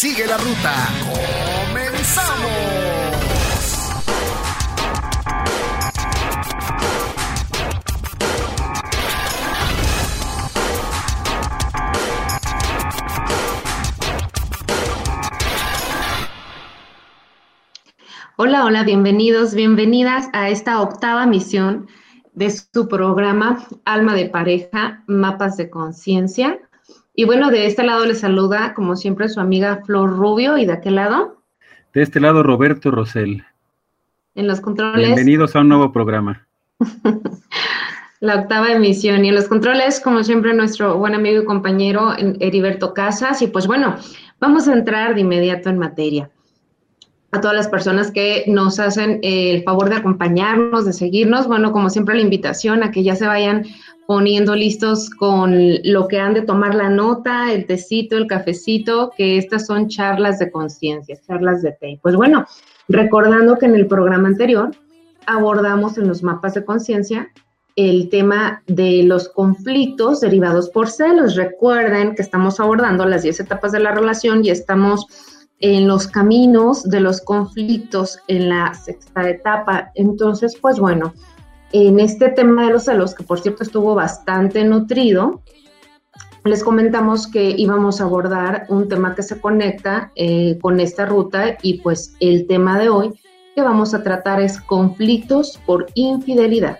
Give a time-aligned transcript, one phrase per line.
[0.00, 0.74] Sigue la ruta.
[1.66, 2.38] ¡Comenzamos!
[18.36, 21.88] Hola, hola, bienvenidos, bienvenidas a esta octava misión
[22.34, 26.67] de su programa Alma de Pareja, Mapas de Conciencia.
[27.18, 30.74] Y bueno, de este lado les saluda, como siempre, su amiga Flor Rubio y de
[30.74, 31.42] aquel lado.
[31.92, 33.42] De este lado, Roberto Rosell.
[34.36, 35.04] En los controles.
[35.04, 36.46] Bienvenidos a un nuevo programa.
[38.20, 39.24] La octava emisión.
[39.24, 43.42] Y en los controles, como siempre, nuestro buen amigo y compañero Heriberto Casas.
[43.42, 43.96] Y pues bueno,
[44.38, 46.30] vamos a entrar de inmediato en materia
[47.32, 51.48] a todas las personas que nos hacen el favor de acompañarnos, de seguirnos.
[51.48, 53.66] Bueno, como siempre, la invitación a que ya se vayan
[54.08, 59.36] poniendo listos con lo que han de tomar la nota, el tecito, el cafecito, que
[59.36, 62.00] estas son charlas de conciencia, charlas de té.
[62.02, 62.46] Pues bueno,
[62.88, 64.70] recordando que en el programa anterior
[65.26, 67.30] abordamos en los mapas de conciencia
[67.76, 71.36] el tema de los conflictos derivados por celos.
[71.36, 75.04] Recuerden que estamos abordando las 10 etapas de la relación y estamos
[75.60, 79.90] en los caminos de los conflictos en la sexta etapa.
[79.94, 81.12] Entonces, pues bueno,
[81.72, 85.42] en este tema de los celos, que por cierto estuvo bastante nutrido,
[86.44, 91.58] les comentamos que íbamos a abordar un tema que se conecta eh, con esta ruta
[91.62, 93.12] y pues el tema de hoy
[93.54, 96.78] que vamos a tratar es conflictos por infidelidad.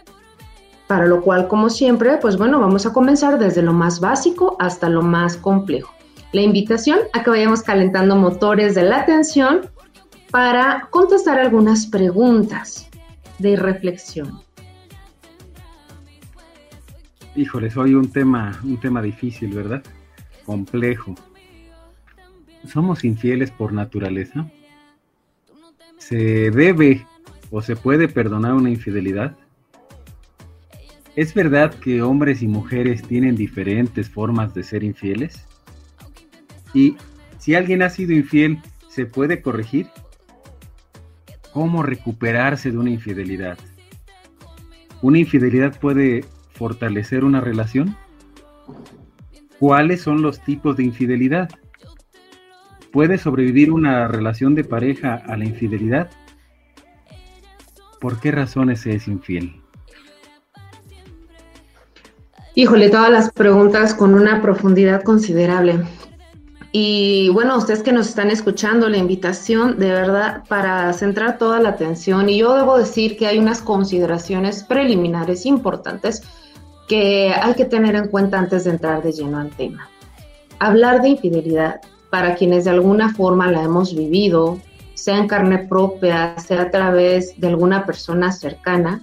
[0.87, 4.88] Para lo cual, como siempre, pues bueno, vamos a comenzar desde lo más básico hasta
[4.88, 5.93] lo más complejo
[6.32, 9.70] la invitación a que vayamos calentando motores de la atención
[10.31, 12.88] para contestar algunas preguntas
[13.38, 14.43] de reflexión.
[17.38, 19.84] Híjoles, hoy un tema, un tema difícil, ¿verdad?
[20.44, 21.15] Complejo.
[22.66, 24.50] ¿Somos infieles por naturaleza?
[25.99, 27.06] ¿Se debe
[27.53, 29.37] o se puede perdonar una infidelidad?
[31.15, 35.47] ¿Es verdad que hombres y mujeres tienen diferentes formas de ser infieles?
[36.75, 36.97] Y
[37.38, 39.87] si alguien ha sido infiel, ¿se puede corregir?
[41.53, 43.56] ¿Cómo recuperarse de una infidelidad?
[45.03, 46.25] ¿Una infidelidad puede
[46.59, 47.97] fortalecer una relación?
[49.59, 51.49] ¿Cuáles son los tipos de infidelidad?
[52.93, 56.11] ¿Puede sobrevivir una relación de pareja a la infidelidad?
[58.01, 59.61] ¿Por qué razones se es infiel?
[62.55, 65.81] Híjole, todas las preguntas con una profundidad considerable.
[66.73, 71.71] Y bueno, ustedes que nos están escuchando, la invitación de verdad para centrar toda la
[71.71, 72.29] atención.
[72.29, 76.23] Y yo debo decir que hay unas consideraciones preliminares importantes
[76.88, 79.88] que hay que tener en cuenta antes de entrar de lleno al tema.
[80.59, 84.59] Hablar de infidelidad, para quienes de alguna forma la hemos vivido,
[84.94, 89.03] sea en carne propia, sea a través de alguna persona cercana,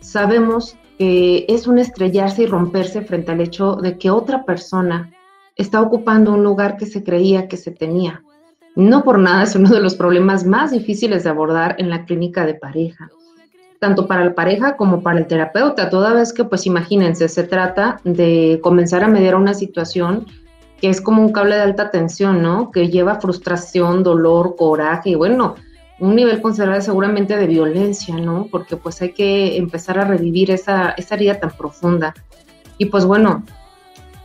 [0.00, 5.10] sabemos que es un estrellarse y romperse frente al hecho de que otra persona
[5.56, 8.22] está ocupando un lugar que se creía que se tenía.
[8.76, 12.46] No por nada es uno de los problemas más difíciles de abordar en la clínica
[12.46, 13.10] de pareja,
[13.82, 18.00] tanto para la pareja como para el terapeuta, toda vez que, pues imagínense, se trata
[18.04, 20.26] de comenzar a mediar una situación
[20.80, 22.70] que es como un cable de alta tensión, ¿no?
[22.70, 25.56] Que lleva frustración, dolor, coraje y bueno,
[25.98, 28.46] un nivel considerable seguramente de violencia, ¿no?
[28.52, 32.14] Porque pues hay que empezar a revivir esa, esa herida tan profunda.
[32.78, 33.42] Y pues bueno,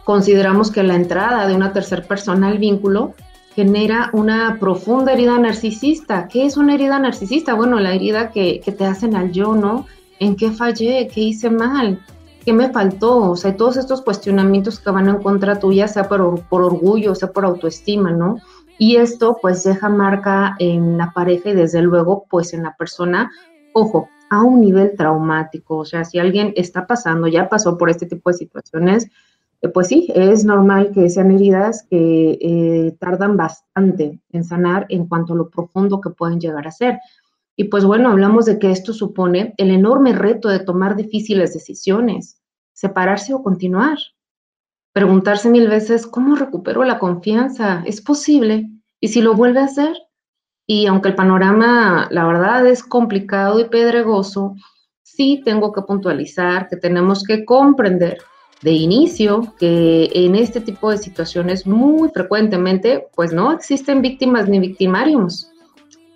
[0.04, 3.16] consideramos que la entrada de una tercera persona al vínculo
[3.58, 6.28] genera una profunda herida narcisista.
[6.28, 7.56] ¿Qué es una herida narcisista?
[7.56, 9.88] Bueno, la herida que, te hacen al yo, ¿no?
[10.20, 11.08] ¿En qué fallé?
[11.08, 12.00] ¿Qué hice mal?
[12.46, 13.32] ¿Qué me faltó?
[13.32, 17.32] O sea, todos estos cuestionamientos que van en contra tuya, sea por, por orgullo, sea
[17.32, 18.38] por autoestima, ¿no?
[18.78, 23.32] Y esto pues deja marca en la pareja y desde luego pues en la persona,
[23.74, 25.78] ojo, a un nivel traumático.
[25.78, 29.10] O sea, si alguien está pasando, ya pasó por este tipo de situaciones,
[29.74, 35.34] pues sí, es normal que sean heridas que eh, tardan bastante en sanar en cuanto
[35.34, 37.00] a lo profundo que pueden llegar a ser.
[37.56, 42.40] Y pues bueno, hablamos de que esto supone el enorme reto de tomar difíciles decisiones,
[42.74, 43.98] separarse o continuar.
[44.94, 47.84] Preguntarse mil veces, ¿cómo recupero la confianza?
[47.86, 48.70] ¿Es posible?
[49.00, 49.98] ¿Y si lo vuelve a hacer?
[50.68, 54.54] Y aunque el panorama, la verdad, es complicado y pedregoso,
[55.02, 58.20] sí tengo que puntualizar que tenemos que comprender
[58.62, 64.60] de inicio que en este tipo de situaciones muy frecuentemente, pues no existen víctimas ni
[64.60, 65.52] victimarios.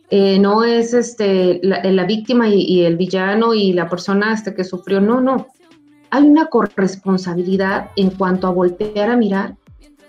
[0.09, 4.99] Eh, no es este, la, víctima y, el villano y la persona este que sufrió,
[4.99, 5.47] no, no.
[6.09, 9.55] Hay una corresponsabilidad en cuanto a voltear a mirar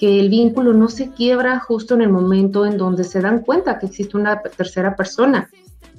[0.01, 3.79] que el vínculo no se quiebra justo en el momento en donde se dan cuenta
[3.79, 5.49] que existe una tercera persona,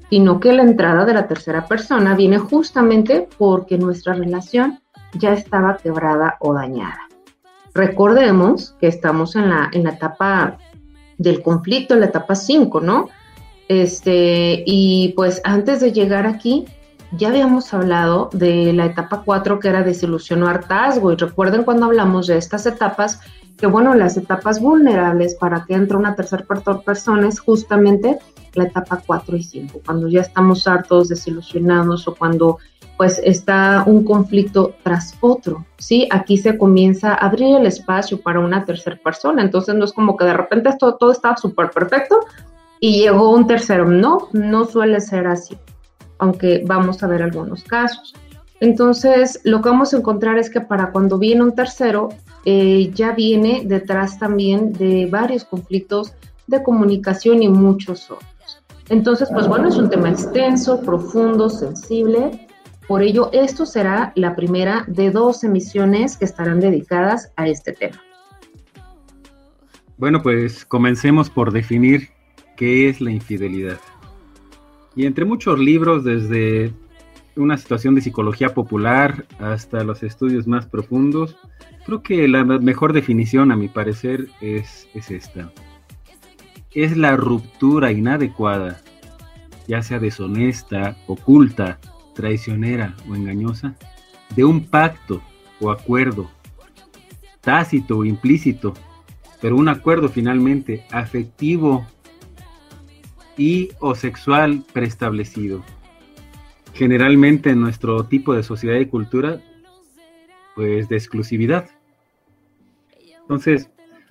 [0.10, 4.83] sino que la entrada de la tercera persona viene justamente porque nuestra relación
[5.14, 7.00] ya estaba quebrada o dañada.
[7.74, 10.58] Recordemos que estamos en la, en la etapa
[11.18, 13.10] del conflicto, la etapa 5, ¿no?
[13.68, 16.66] Este, y pues antes de llegar aquí,
[17.16, 21.12] ya habíamos hablado de la etapa 4 que era desilusión o hartazgo.
[21.12, 23.20] Y recuerden cuando hablamos de estas etapas,
[23.58, 26.46] que bueno, las etapas vulnerables para que entre una tercera
[26.86, 28.20] persona es justamente
[28.54, 32.60] la etapa 4 y 5, cuando ya estamos hartos, desilusionados o cuando
[32.98, 36.08] pues está un conflicto tras otro, ¿sí?
[36.12, 40.16] Aquí se comienza a abrir el espacio para una tercera persona, entonces no es como
[40.16, 42.20] que de repente esto, todo estaba súper perfecto
[42.80, 45.58] y llegó un tercero, no, no suele ser así,
[46.20, 48.14] aunque vamos a ver algunos casos.
[48.60, 52.10] Entonces, lo que vamos a encontrar es que para cuando viene un tercero,
[52.46, 56.14] eh, ya viene detrás también de varios conflictos
[56.48, 58.62] de comunicación y muchos otros.
[58.90, 62.43] Entonces, pues bueno, es un tema extenso, profundo, sensible,
[62.88, 68.02] por ello, esto será la primera de dos emisiones que estarán dedicadas a este tema.
[69.98, 72.10] Bueno, pues comencemos por definir
[72.58, 73.80] qué es la infidelidad.
[74.96, 76.74] Y entre muchos libros, desde
[77.36, 81.38] una situación de psicología popular hasta los estudios más profundos,
[81.86, 85.52] creo que la mejor definición, a mi parecer, es, es esta.
[86.72, 88.82] Es la ruptura inadecuada,
[89.68, 91.80] ya sea deshonesta, oculta,
[92.14, 93.76] traicionera o engañosa,
[94.36, 95.22] de un pacto
[95.60, 96.30] o acuerdo,
[97.42, 98.74] tácito o implícito,
[99.42, 101.86] pero un acuerdo finalmente afectivo
[103.38, 105.64] y o sexual preestablecido.
[106.74, 109.42] Generalmente en nuestro tipo de sociedad y cultura,
[110.56, 111.70] pues de exclusividad.
[113.22, 113.70] Entonces,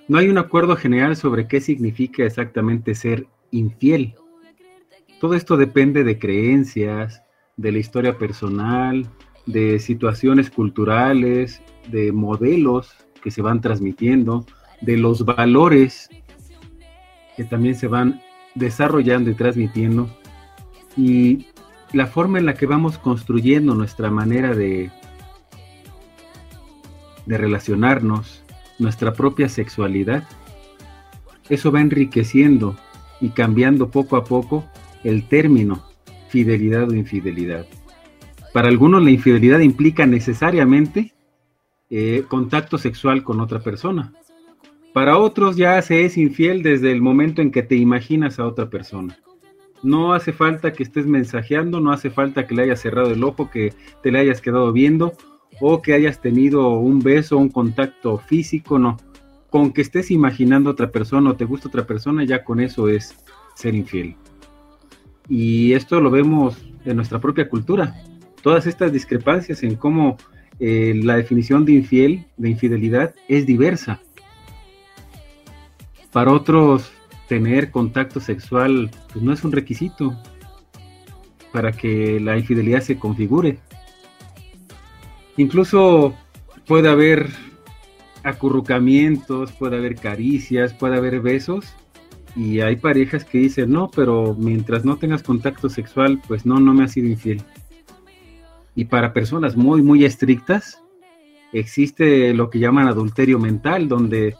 [0.08, 4.14] no hay un acuerdo general sobre qué significa exactamente ser infiel.
[5.20, 7.22] Todo esto depende de creencias,
[7.56, 9.08] de la historia personal,
[9.46, 14.46] de situaciones culturales, de modelos que se van transmitiendo,
[14.80, 16.08] de los valores
[17.36, 18.20] que también se van
[18.54, 20.08] desarrollando y transmitiendo,
[20.96, 21.46] y
[21.92, 24.90] la forma en la que vamos construyendo nuestra manera de,
[27.26, 28.42] de relacionarnos,
[28.78, 30.24] nuestra propia sexualidad,
[31.48, 32.76] eso va enriqueciendo
[33.20, 34.64] y cambiando poco a poco
[35.04, 35.82] el término
[36.32, 37.66] fidelidad o infidelidad.
[38.54, 41.12] Para algunos la infidelidad implica necesariamente
[41.90, 44.14] eh, contacto sexual con otra persona.
[44.94, 48.70] Para otros ya se es infiel desde el momento en que te imaginas a otra
[48.70, 49.18] persona.
[49.82, 53.50] No hace falta que estés mensajeando, no hace falta que le hayas cerrado el ojo,
[53.50, 55.12] que te le hayas quedado viendo
[55.60, 58.96] o que hayas tenido un beso, un contacto físico, no.
[59.50, 62.88] Con que estés imaginando a otra persona o te gusta otra persona, ya con eso
[62.88, 63.14] es
[63.54, 64.16] ser infiel.
[65.28, 67.94] Y esto lo vemos en nuestra propia cultura.
[68.42, 70.16] Todas estas discrepancias en cómo
[70.58, 74.00] eh, la definición de infiel, de infidelidad, es diversa.
[76.12, 76.92] Para otros,
[77.28, 80.18] tener contacto sexual pues, no es un requisito
[81.52, 83.58] para que la infidelidad se configure.
[85.36, 86.14] Incluso
[86.66, 87.30] puede haber
[88.22, 91.74] acurrucamientos, puede haber caricias, puede haber besos
[92.34, 96.72] y hay parejas que dicen, no, pero mientras no tengas contacto sexual, pues no, no
[96.72, 97.42] me has sido infiel.
[98.74, 100.82] Y para personas muy, muy estrictas,
[101.52, 104.34] existe lo que llaman adulterio mental, donde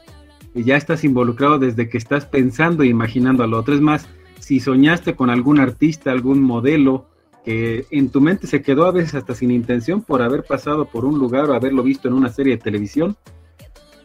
[0.55, 3.75] ya estás involucrado desde que estás pensando e imaginando al otro.
[3.75, 4.09] Es más,
[4.39, 7.07] si soñaste con algún artista, algún modelo,
[7.45, 11.05] que en tu mente se quedó a veces hasta sin intención por haber pasado por
[11.05, 13.17] un lugar o haberlo visto en una serie de televisión,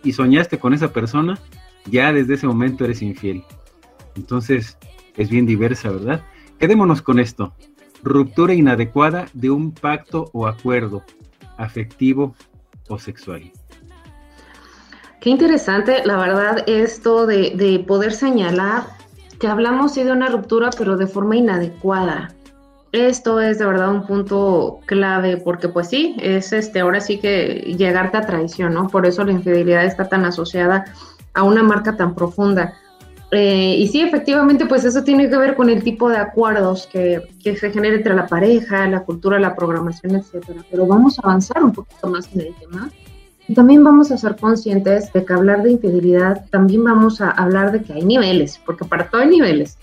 [0.04, 1.40] y soñaste con esa persona,
[1.90, 3.44] ya desde ese momento eres infiel.
[4.18, 4.78] Entonces,
[5.16, 6.22] es bien diversa, ¿verdad?
[6.60, 7.54] Quedémonos con esto.
[8.04, 11.04] Ruptura inadecuada de un pacto o acuerdo
[11.58, 12.36] afectivo
[12.90, 13.52] o sexual.
[15.22, 18.84] Qué interesante, la verdad, esto de, de poder señalar
[19.40, 22.34] que hablamos sí de una ruptura, pero de forma inadecuada.
[22.92, 27.76] Esto es de verdad un punto clave, porque pues sí, es este, ahora sí que
[27.78, 28.88] llegarte a traición, ¿no?
[28.88, 30.86] Por eso la infidelidad está tan asociada
[31.34, 32.74] a una marca tan profunda.
[33.32, 37.22] Eh, y sí, efectivamente, pues eso tiene que ver con el tipo de acuerdos que,
[37.44, 40.64] que, se genera entre la pareja, la cultura, la programación, etcétera.
[40.72, 42.90] Pero vamos a avanzar un poquito más en el tema.
[43.50, 47.72] Y también vamos a ser conscientes de que hablar de infidelidad, también vamos a hablar
[47.72, 49.78] de que hay niveles, porque para todo hay niveles.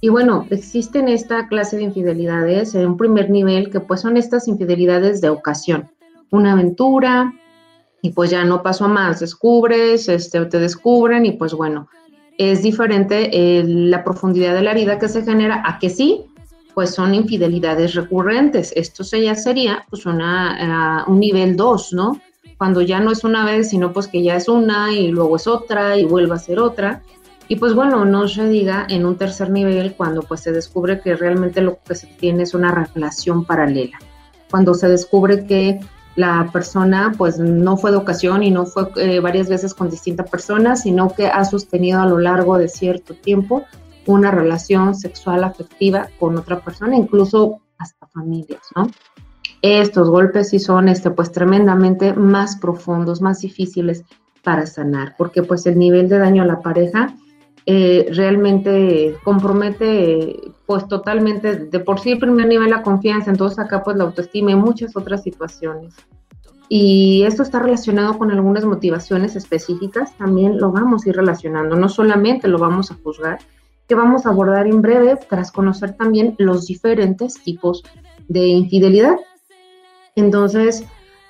[0.00, 4.48] Y bueno, existen esta clase de infidelidades en un primer nivel, que pues son estas
[4.48, 5.90] infidelidades de ocasión.
[6.30, 7.32] Una aventura,
[8.00, 11.88] y pues ya no pasó más, descubres, este, te descubren, y pues bueno,
[12.38, 16.24] es diferente eh, la profundidad de la herida que se genera a que sí,
[16.74, 18.72] pues son infidelidades recurrentes.
[18.74, 22.20] Esto ya sería pues una, uh, un nivel 2, ¿no?
[22.58, 25.46] Cuando ya no es una vez, sino pues que ya es una y luego es
[25.46, 27.02] otra y vuelve a ser otra.
[27.46, 31.14] Y pues bueno, no se diga en un tercer nivel cuando pues se descubre que
[31.14, 33.98] realmente lo que se tiene es una relación paralela.
[34.50, 35.80] Cuando se descubre que
[36.16, 40.30] la persona pues no fue de ocasión y no fue eh, varias veces con distintas
[40.30, 43.64] personas, sino que ha sostenido a lo largo de cierto tiempo
[44.06, 48.88] una relación sexual afectiva con otra persona, incluso hasta familias, ¿no?
[49.62, 54.04] Estos golpes sí son este, pues tremendamente más profundos, más difíciles
[54.42, 57.14] para sanar, porque pues el nivel de daño a la pareja
[57.66, 63.82] eh, realmente compromete pues totalmente de por sí el primer nivel la confianza, entonces acá
[63.82, 65.94] pues la autoestima y muchas otras situaciones.
[66.68, 71.88] Y esto está relacionado con algunas motivaciones específicas, también lo vamos a ir relacionando, no
[71.88, 73.38] solamente lo vamos a juzgar,
[73.86, 77.84] que vamos a abordar en breve tras conocer también los diferentes tipos
[78.28, 79.16] de infidelidad.
[80.16, 80.84] Entonces,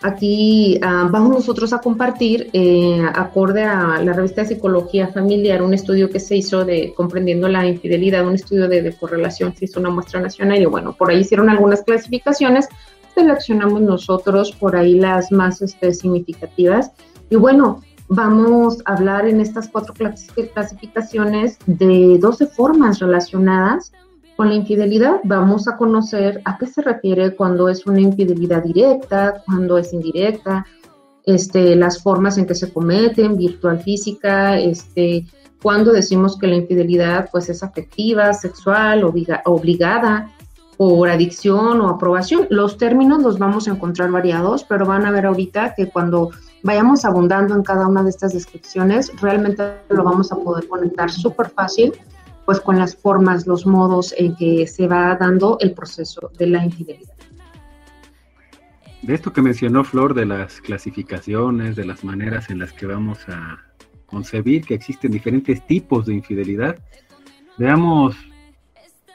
[0.04, 5.72] Aquí uh, vamos nosotros a compartir, eh, acorde a la revista de Psicología Familiar, un
[5.72, 9.80] estudio que se hizo de comprendiendo la infidelidad, un estudio de, de correlación, se hizo
[9.80, 12.68] una muestra nacional y bueno, por ahí hicieron algunas clasificaciones,
[13.14, 16.90] seleccionamos nosotros por ahí las más este, significativas.
[17.30, 23.90] Y bueno, vamos a hablar en estas cuatro clasificaciones de 12 formas relacionadas
[24.36, 29.42] con la infidelidad vamos a conocer a qué se refiere cuando es una infidelidad directa,
[29.46, 30.66] cuando es indirecta,
[31.24, 35.26] este, las formas en que se cometen, virtual, física, este,
[35.62, 40.30] cuando decimos que la infidelidad pues es afectiva, sexual, obliga, obligada,
[40.76, 42.46] por adicción o aprobación.
[42.50, 46.30] Los términos los vamos a encontrar variados, pero van a ver ahorita que cuando
[46.64, 51.48] vayamos abundando en cada una de estas descripciones, realmente lo vamos a poder conectar súper
[51.50, 51.92] fácil
[52.46, 56.64] pues con las formas, los modos en que se va dando el proceso de la
[56.64, 57.14] infidelidad.
[59.02, 63.18] De esto que mencionó Flor, de las clasificaciones, de las maneras en las que vamos
[63.28, 63.58] a
[64.06, 66.78] concebir que existen diferentes tipos de infidelidad,
[67.58, 68.16] veamos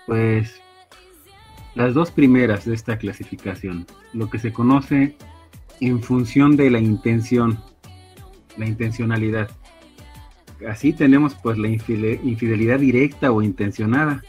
[0.06, 0.62] pues
[1.76, 5.16] las dos primeras de esta clasificación, lo que se conoce
[5.80, 7.60] en función de la intención,
[8.58, 9.50] la intencionalidad.
[10.68, 14.22] Así tenemos pues la infidelidad directa o intencionada,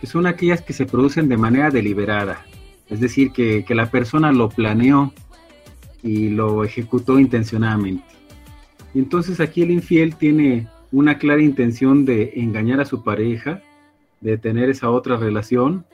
[0.00, 2.44] que son aquellas que se producen de manera deliberada,
[2.88, 5.12] es decir, que, que la persona lo planeó
[6.02, 8.04] y lo ejecutó intencionadamente.
[8.94, 13.62] Y entonces aquí el infiel tiene una clara intención de engañar a su pareja,
[14.20, 15.86] de tener esa otra relación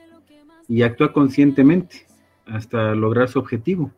[0.67, 2.05] y actúa conscientemente
[2.45, 3.91] hasta lograr su objetivo.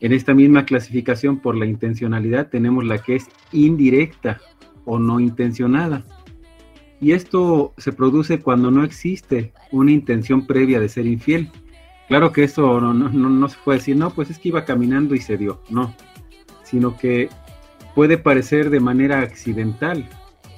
[0.00, 4.40] En esta misma clasificación por la intencionalidad tenemos la que es indirecta
[4.86, 6.02] o no intencionada.
[7.00, 11.50] Y esto se produce cuando no existe una intención previa de ser infiel.
[12.08, 15.14] Claro que esto no, no, no, se puede decir, no, pues es que iba caminando
[15.14, 15.94] y se dio, no,
[16.64, 17.28] sino que
[17.94, 20.08] puede parecer de manera accidental,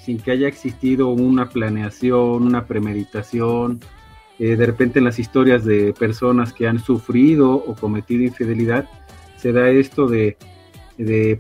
[0.01, 3.81] sin que haya existido una planeación, una premeditación.
[4.39, 8.89] Eh, de repente en las historias de personas que han sufrido o cometido infidelidad,
[9.43, 10.37] se da esto de,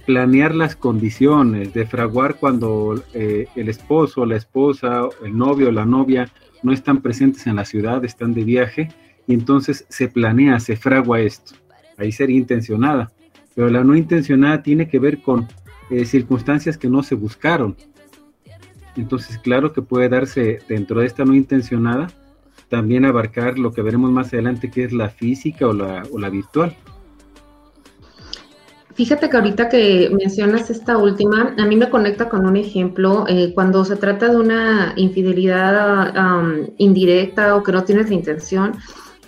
[0.05, 6.29] planear las condiciones, de fraguar cuando eh, el esposo, la esposa, el novio, la novia
[6.65, 8.89] no están presentes en la ciudad, están de viaje,
[9.29, 11.55] y entonces se planea, se fragua esto.
[11.97, 13.13] Ahí sería intencionada.
[13.55, 15.47] Pero la no intencionada tiene que ver con
[15.91, 17.77] eh, circunstancias que no se buscaron.
[18.97, 22.09] Entonces, claro que puede darse dentro de esta no intencionada,
[22.69, 26.77] también abarcar lo que veremos más adelante, que es la física o o la virtual.
[28.95, 33.53] Fíjate que ahorita que mencionas esta última, a mí me conecta con un ejemplo, eh,
[33.55, 36.13] cuando se trata de una infidelidad
[36.79, 38.75] indirecta o que no tienes la intención.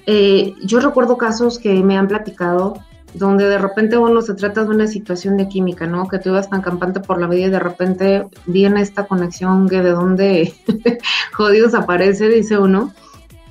[0.07, 2.75] Eh, yo recuerdo casos que me han platicado
[3.15, 6.09] donde de repente uno se trata de una situación de química, ¿no?
[6.09, 9.83] Que tú ibas tan campante por la vida y de repente viene esta conexión que
[9.83, 10.53] de donde
[11.33, 12.93] jodidos aparece, dice uno.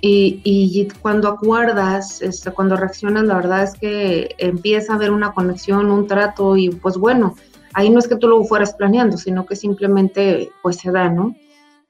[0.05, 5.89] Y, cuando acuerdas, este, cuando reaccionas, la verdad es que empieza a haber una conexión,
[5.89, 7.35] un trato y pues bueno,
[7.73, 11.37] ahí no es que tú lo fueras planeando, sino que simplemente pues se da, ¿no?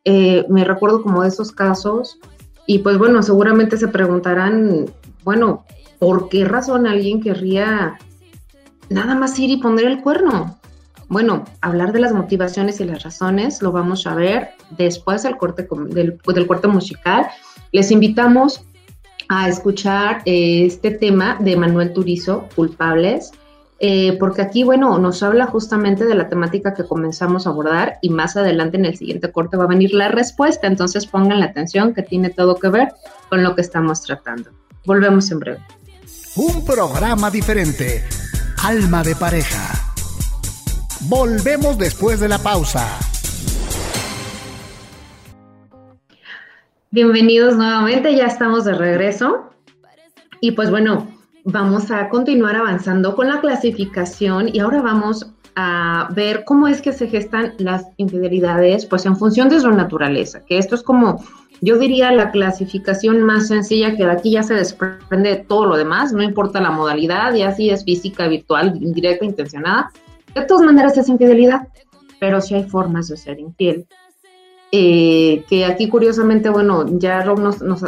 [0.06, 2.20] Eh, me recuerdo como de esos casos
[2.68, 4.86] y pues bueno, seguramente se preguntarán,
[5.24, 5.66] bueno,
[5.98, 7.98] ¿por qué razón alguien querría
[8.90, 10.60] nada más ir y poner el cuerno?
[11.10, 15.68] Bueno, hablar de las motivaciones y las razones lo vamos a ver después del corte,
[15.90, 17.28] del, del corte musical
[17.74, 18.64] les invitamos
[19.28, 23.32] a escuchar eh, este tema de Manuel Turizo, Culpables,
[23.80, 28.10] eh, porque aquí, bueno, nos habla justamente de la temática que comenzamos a abordar y
[28.10, 31.94] más adelante en el siguiente corte va a venir la respuesta, entonces pongan la atención
[31.94, 32.94] que tiene todo que ver
[33.30, 34.52] con lo que estamos tratando.
[34.86, 35.60] Volvemos en breve.
[36.36, 38.04] Un programa diferente,
[38.64, 39.94] Alma de pareja.
[41.02, 43.13] Volvemos después de la pausa.
[46.94, 49.50] Bienvenidos nuevamente, ya estamos de regreso.
[50.42, 51.08] Y pues bueno,
[51.44, 56.94] vamos a continuar avanzando con la clasificación y ahora vamos a ver cómo es que
[56.94, 61.26] se gestan las infidelidades, pues en función de su naturaleza, que esto es como,
[61.62, 65.78] yo diría, la clasificación más sencilla, que de aquí ya se desprende de todo lo
[65.78, 69.92] demás, no importa la modalidad, ya si es física, virtual, indirecta, intencionada,
[70.36, 71.70] de todas maneras es infidelidad,
[72.20, 73.88] pero sí hay formas de ser infiel.
[74.76, 77.84] Eh, que aquí curiosamente, bueno, ya Rob nos, nos,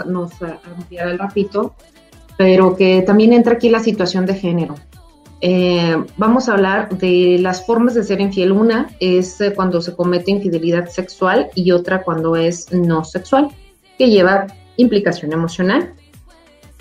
[0.77, 1.73] ampliará el ratito,
[2.37, 4.75] pero que también entra aquí la situación de género.
[5.41, 8.51] Eh, vamos a hablar de las formas de ser infiel.
[8.51, 13.49] Una es eh, cuando se comete infidelidad sexual y otra cuando es no sexual,
[13.97, 14.45] que lleva
[14.77, 15.91] implicación emocional.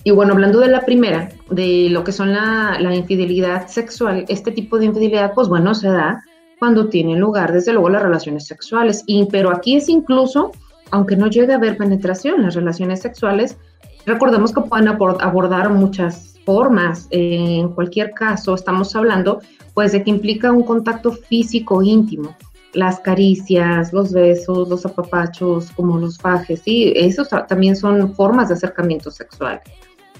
[0.04, 4.50] Y bueno, hablando de la primera, de lo que son la, la infidelidad sexual, este
[4.50, 6.22] tipo de infidelidad, pues bueno, se da
[6.64, 9.04] cuando tienen lugar, desde luego, las relaciones sexuales.
[9.06, 10.50] Y, pero aquí es incluso,
[10.92, 13.58] aunque no llegue a haber penetración, las relaciones sexuales,
[14.06, 17.06] recordemos que pueden abordar muchas formas.
[17.10, 19.40] en cualquier caso, estamos hablando
[19.74, 22.34] pues de que implica un contacto físico íntimo.
[22.72, 28.54] Las caricias, los besos, los apapachos, como los fajes, sí, esos también son formas de
[28.54, 29.60] acercamiento sexual.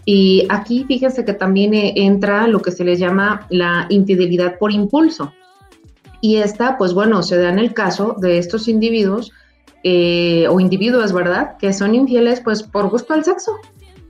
[0.05, 4.73] Y aquí fíjense que también eh, entra lo que se le llama la infidelidad por
[4.73, 5.33] impulso.
[6.25, 9.31] Y esta, pues bueno, se da en el caso de estos individuos
[9.83, 11.59] eh, o individuos, ¿verdad?
[11.59, 13.53] Que son infieles pues por gusto al sexo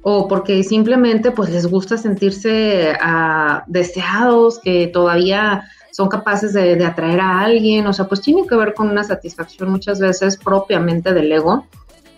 [0.02, 7.18] o porque simplemente pues les gusta sentirse ah, deseados, que todavía son capaces de, atraer
[7.18, 11.32] a alguien, o sea, pues tiene que ver con una satisfacción muchas veces propiamente del
[11.32, 11.66] ego,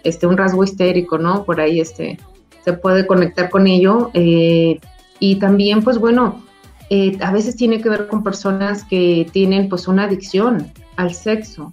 [0.04, 1.44] este, un rasgo histérico, ¿no?
[1.44, 2.18] Por ahí este,
[2.62, 4.10] se puede conectar con ello.
[4.12, 4.78] Eh,
[5.20, 6.42] y también, pues bueno,
[6.90, 11.72] eh, a veces tiene que ver con personas que tienen pues una adicción al sexo.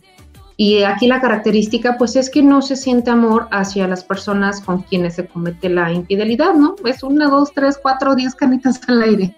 [0.56, 4.84] Y aquí la característica pues es que no se siente amor hacia las personas con
[4.84, 6.76] quienes se comete la infidelidad, ¿no?
[6.86, 9.36] Es una, dos, tres, cuatro, diez canitas al aire.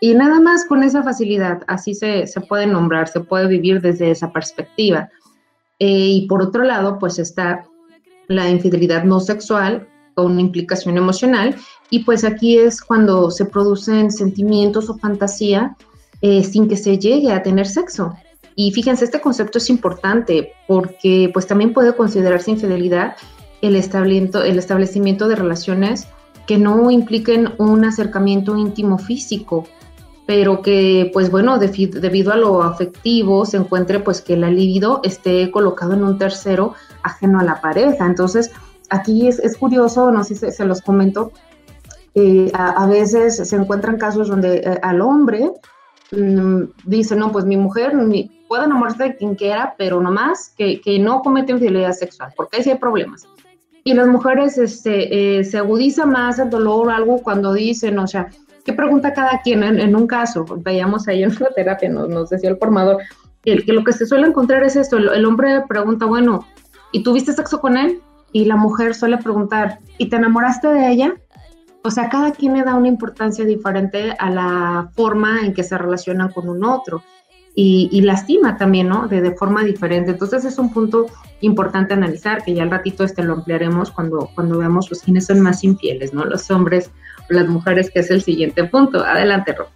[0.00, 4.10] Y nada más con esa facilidad, así se, se puede nombrar, se puede vivir desde
[4.10, 5.10] esa perspectiva.
[5.78, 7.64] Eh, y por otro lado, pues está
[8.28, 11.56] la infidelidad no sexual con implicación emocional
[11.90, 15.76] y pues aquí es cuando se producen sentimientos o fantasía
[16.22, 18.14] eh, sin que se llegue a tener sexo.
[18.54, 23.16] Y fíjense, este concepto es importante porque pues también puede considerarse infidelidad
[23.62, 26.06] el establecimiento, el establecimiento de relaciones
[26.46, 29.64] que no impliquen un acercamiento íntimo físico,
[30.26, 35.50] pero que pues bueno, debido a lo afectivo se encuentre pues que la libido esté
[35.50, 38.06] colocado en un tercero ajeno a la pareja.
[38.06, 38.50] Entonces,
[38.90, 41.32] aquí es, es curioso, no sé si se los comento,
[42.14, 45.52] eh, a, veces se encuentran casos donde eh, al hombre
[46.10, 47.92] mm, dice, no, pues mi mujer
[48.48, 52.62] puede enamorarse de quien quiera, pero nomás que, que no comete infidelidad sexual, porque ahí
[52.64, 53.26] sí hay problemas.
[53.84, 58.06] Y las mujeres este, eh, se agudiza más el dolor o algo cuando dicen, o
[58.06, 58.28] sea,
[58.64, 59.62] ¿qué pregunta cada quien?
[59.62, 62.98] En, un caso, veíamos ahí en la terapia, nos, nos decía el formador,
[63.42, 66.44] que, lo que se suele encontrar es esto, el, el hombre pregunta, bueno,
[66.92, 68.02] ¿y tuviste sexo con él?
[68.32, 71.14] Y la mujer suele preguntar, ¿y te enamoraste de ella?
[71.82, 75.78] O sea, cada quien le da una importancia diferente a la forma en que se
[75.78, 77.02] relacionan con un otro
[77.54, 79.06] y, lastima también, ¿no?
[79.08, 80.12] De, forma diferente.
[80.12, 81.06] Entonces es un punto
[81.40, 85.40] importante analizar, que ya al ratito este lo ampliaremos cuando, cuando veamos los quiénes son
[85.40, 86.24] más infieles, ¿no?
[86.24, 86.90] Los hombres
[87.28, 89.04] o las mujeres, que es el siguiente punto.
[89.04, 89.68] Adelante, Rob.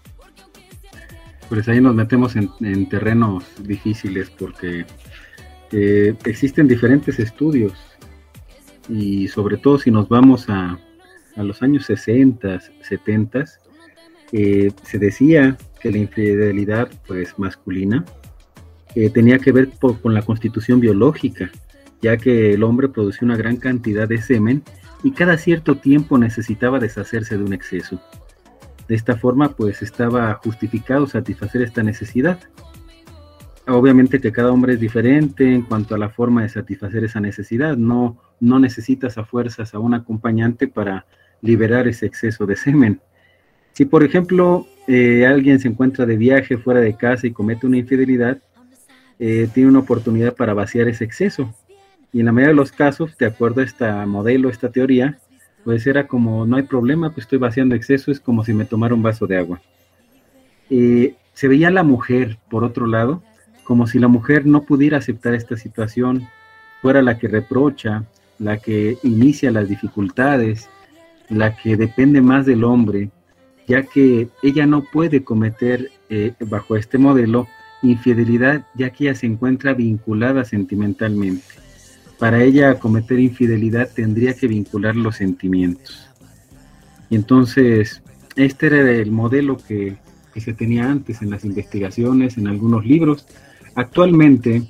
[1.48, 4.86] Pues ahí nos metemos en, terrenos difíciles porque
[5.72, 7.74] eh, existen diferentes estudios
[8.88, 10.78] y sobre todo si nos vamos a,
[11.36, 13.44] a los años 60, 70,
[14.32, 18.04] eh, se decía que la infidelidad pues masculina
[18.94, 21.50] eh, tenía que ver con la constitución biológica,
[22.00, 24.62] ya que el hombre producía una gran cantidad de semen
[25.02, 28.00] y cada cierto tiempo necesitaba deshacerse de un exceso.
[28.88, 32.38] De esta forma, pues estaba justificado satisfacer esta necesidad.
[33.66, 37.76] Obviamente que cada hombre es diferente en cuanto a la forma de satisfacer esa necesidad.
[37.76, 41.06] No, no necesitas a fuerzas a un acompañante para
[41.44, 43.00] liberar ese exceso de semen.
[43.72, 47.76] Si, por ejemplo, eh, alguien se encuentra de viaje fuera de casa y comete una
[47.76, 48.38] infidelidad,
[49.18, 51.54] eh, tiene una oportunidad para vaciar ese exceso.
[52.12, 55.18] Y en la mayoría de los casos, de acuerdo a este modelo, esta teoría,
[55.64, 58.94] pues era como, no hay problema, pues estoy vaciando exceso, es como si me tomara
[58.94, 59.60] un vaso de agua.
[60.70, 63.22] Eh, se veía la mujer, por otro lado,
[63.64, 66.26] como si la mujer no pudiera aceptar esta situación,
[66.80, 68.04] fuera la que reprocha,
[68.38, 70.68] la que inicia las dificultades,
[71.28, 73.10] la que depende más del hombre,
[73.66, 77.46] ya que ella no puede cometer eh, bajo este modelo
[77.82, 81.44] infidelidad, ya que ella se encuentra vinculada sentimentalmente.
[82.18, 86.08] Para ella cometer infidelidad tendría que vincular los sentimientos.
[87.10, 88.02] Y entonces,
[88.36, 89.96] este era el modelo que,
[90.36, 93.24] se tenía antes en las investigaciones, en algunos libros.
[93.76, 94.62] Actualmente,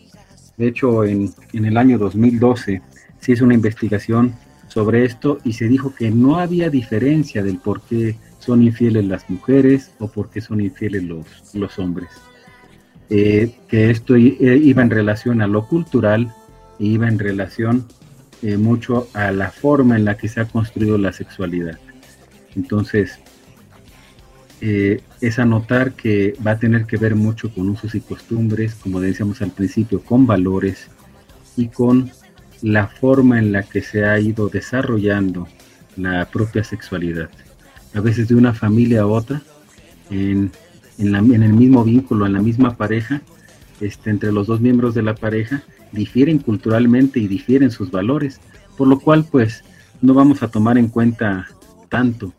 [0.58, 2.82] de hecho, en, en el año 2012,
[3.18, 4.34] se hizo una investigación
[4.74, 9.30] sobre esto y se dijo que no había diferencia del por qué son infieles las
[9.30, 12.10] mujeres o por qué son infieles los, los hombres.
[13.08, 16.34] Eh, que esto eh, iba en relación a lo cultural
[16.80, 17.86] e iba en relación
[18.42, 21.78] eh, mucho a la forma en la que se ha construido la sexualidad.
[22.56, 23.20] Entonces,
[24.60, 29.42] es anotar que va a tener que ver mucho con usos y costumbres, como decíamos
[29.42, 30.88] al principio, con valores
[31.54, 32.10] y con
[32.64, 35.46] la forma en la que se ha ido desarrollando
[35.98, 37.28] la propia sexualidad.
[37.92, 39.42] A veces de una familia a otra,
[40.10, 40.50] en,
[40.96, 43.20] en, el mismo vínculo, en la misma pareja,
[43.82, 48.40] este, entre los dos miembros de la pareja, difieren culturalmente y difieren sus valores,
[48.78, 49.62] por lo cual pues
[50.00, 51.46] no vamos a tomar en cuenta
[51.90, 52.32] tanto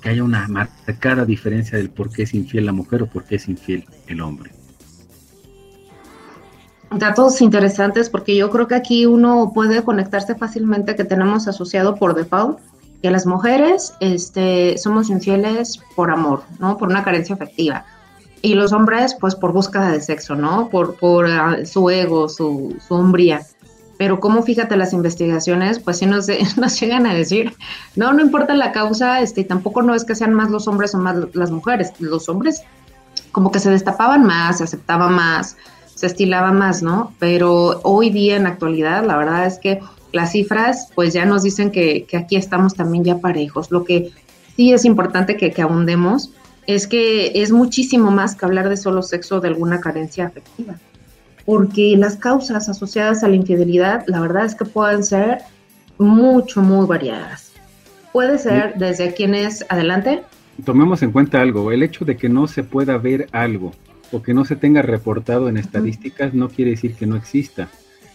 [0.00, 3.34] que haya una marcada diferencia del por qué es infiel la mujer o por qué
[3.34, 4.52] es infiel el hombre
[6.90, 12.14] datos interesantes porque yo creo que aquí uno puede conectarse fácilmente que tenemos asociado por
[12.14, 12.58] default
[13.02, 16.78] que las mujeres este, somos infieles por amor, ¿no?
[16.78, 17.84] Por una carencia afectiva.
[18.42, 20.68] Y los hombres, pues por búsqueda de sexo, ¿no?
[20.68, 23.42] Por, por uh, su ego, su, su hombría.
[23.98, 27.54] Pero como fíjate las investigaciones, pues sí nos, nos llegan a decir,
[27.96, 30.98] no, no importa la causa, este, tampoco no es que sean más los hombres o
[30.98, 31.92] más las mujeres.
[31.98, 32.62] Los hombres
[33.32, 35.56] como que se destapaban más, se aceptaban más,
[35.96, 37.12] se estilaba más, ¿no?
[37.18, 39.80] Pero hoy día, en la actualidad, la verdad es que
[40.12, 43.70] las cifras, pues ya nos dicen que, aquí estamos también ya parejos.
[43.70, 44.12] Lo que
[44.54, 46.32] sí es importante que, que abundemos
[46.66, 50.74] es que es muchísimo más que hablar de solo sexo de alguna carencia afectiva.
[51.46, 55.38] Porque las causas asociadas a la infidelidad, la verdad es que pueden ser
[55.96, 57.52] mucho, muy variadas.
[58.12, 60.22] Puede ser desde quienes, adelante.
[60.62, 63.72] Tomemos en cuenta algo, el hecho de que no se pueda ver algo
[64.12, 67.68] o que no se tenga reportado en estadísticas no quiere decir que no exista.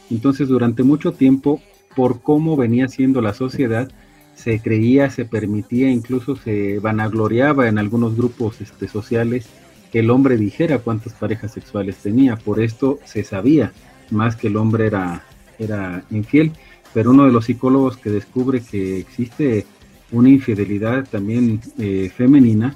[0.10, 1.62] Entonces, durante mucho tiempo,
[1.95, 3.89] por cómo venía siendo la sociedad,
[4.36, 9.47] se creía, se permitía, incluso se vanagloriaba en algunos grupos este, sociales
[9.91, 12.38] que el hombre dijera cuántas parejas sexuales tenía.
[12.38, 13.73] Por esto se sabía
[14.10, 15.23] más que el hombre era,
[15.60, 16.51] era infiel.
[16.93, 19.65] Pero uno de los psicólogos que descubre que existe
[20.12, 22.75] una infidelidad también eh, femenina,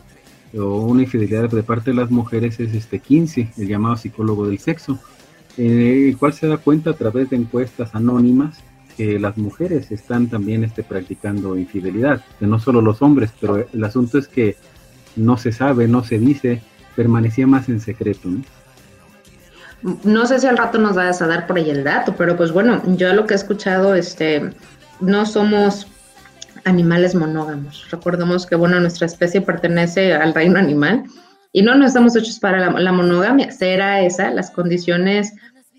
[0.58, 4.60] o una infidelidad de parte de las mujeres es este 15, el llamado psicólogo del
[4.60, 5.00] sexo,
[5.58, 8.60] eh, el cual se da cuenta a través de encuestas anónimas
[8.98, 13.84] que las mujeres están también este, practicando infidelidad, que no solo los hombres, pero el
[13.84, 14.56] asunto es que
[15.16, 16.62] no se sabe, no se dice,
[16.96, 18.30] permanecía más en secreto.
[18.30, 18.42] ¿no?
[20.04, 22.52] No sé si al rato nos vas a dar por ahí el dato, pero pues
[22.52, 24.52] bueno, yo lo que he escuchado, este,
[25.00, 25.88] no somos
[26.66, 27.90] animales monógamos.
[27.90, 31.06] Recordemos que, bueno, nuestra especie pertenece al reino animal
[31.54, 33.52] y no nos estamos hechos para la, monogamia.
[33.52, 35.34] Será esa, las condiciones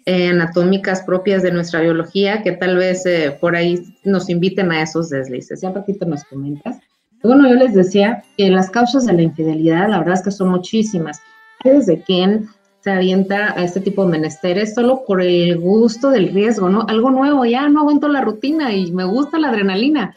[0.07, 4.83] eh, anatómicas propias de nuestra biología que tal vez eh, por ahí nos inviten a
[4.83, 5.61] esos deslices.
[5.61, 6.79] Ya un ratito nos comentas.
[7.22, 10.49] Bueno, yo les decía que las causas de la infidelidad, la verdad es que son
[10.49, 11.20] muchísimas.
[11.64, 12.49] Desde quien
[12.81, 16.87] se avienta a este tipo de menesteres solo por el gusto del riesgo, ¿no?
[16.88, 20.14] Algo nuevo, ya no aguanto la rutina y me gusta la adrenalina.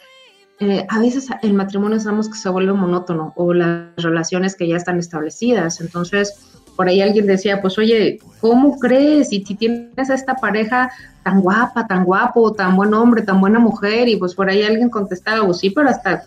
[0.62, 4.76] Eh, a veces el matrimonio sabemos que se vuelve monótono o las relaciones que ya
[4.76, 5.80] están establecidas.
[5.80, 6.34] Entonces,
[6.76, 9.32] por ahí alguien decía, pues oye, ¿cómo crees?
[9.32, 10.91] Y si tienes a esta pareja
[11.24, 14.89] tan guapa, tan guapo, tan buen hombre, tan buena mujer, y pues por ahí alguien
[14.89, 16.24] contestaba, pues sí, pero hasta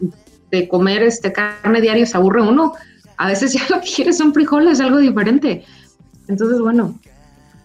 [0.50, 2.74] de comer este carne diario se aburre uno.
[3.16, 5.64] A veces ya lo que quieres son frijoles, algo diferente.
[6.28, 6.98] Entonces, bueno,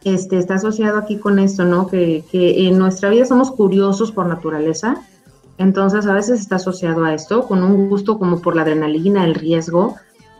[0.04, 1.88] este, está asociado aquí con esto, ¿no?
[1.88, 5.02] Que, que en nuestra vida somos curiosos por naturaleza,
[5.58, 9.36] entonces a veces está asociado a esto, con un gusto como por la adrenalina, el
[9.36, 9.96] riesgo.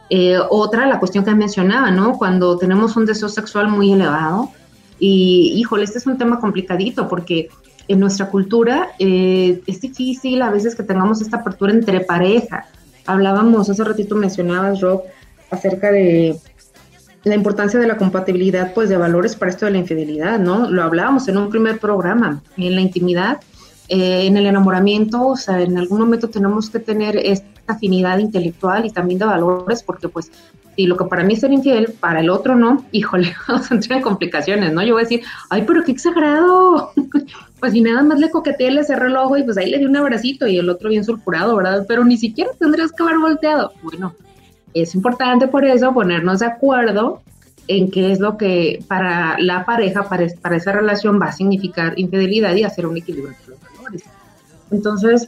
[0.10, 2.18] Eh, otra, la cuestión que mencionaba, ¿no?
[2.18, 4.52] Cuando tenemos un deseo sexual muy elevado,
[5.00, 7.50] y híjole, este es un tema complicadito porque
[7.88, 12.66] en nuestra cultura eh, es difícil a veces que tengamos esta apertura entre pareja.
[13.06, 15.04] Hablábamos, hace ratito mencionabas, Rob,
[15.50, 16.38] acerca de
[17.24, 20.70] la importancia de la compatibilidad pues de valores para esto de la infidelidad, ¿no?
[20.70, 23.40] Lo hablábamos en un primer programa, en la intimidad,
[23.90, 28.86] eh, en el enamoramiento, o sea, en algún momento tenemos que tener esta afinidad intelectual
[28.86, 30.32] y también de valores, porque pues
[30.76, 33.76] si lo que para mí es ser infiel, para el otro no, híjole, vamos a
[33.76, 34.84] entrar en complicaciones, ¿no?
[34.84, 36.92] Yo voy a decir, ay, pero qué exagerado.
[37.60, 39.86] pues si nada más le coqueteé, le cerré el ojo y pues ahí le di
[39.86, 41.86] un abracito y el otro bien sulfurado, ¿verdad?
[41.88, 43.74] Pero ni siquiera tendrías que haber volteado.
[43.82, 44.14] Bueno,
[44.74, 47.22] es importante por eso ponernos de acuerdo
[47.68, 51.94] en qué es lo que para la pareja, para, para esa relación va a significar
[51.98, 53.77] infidelidad y hacer un equilibrio entre los valores.
[54.72, 55.28] Entonces,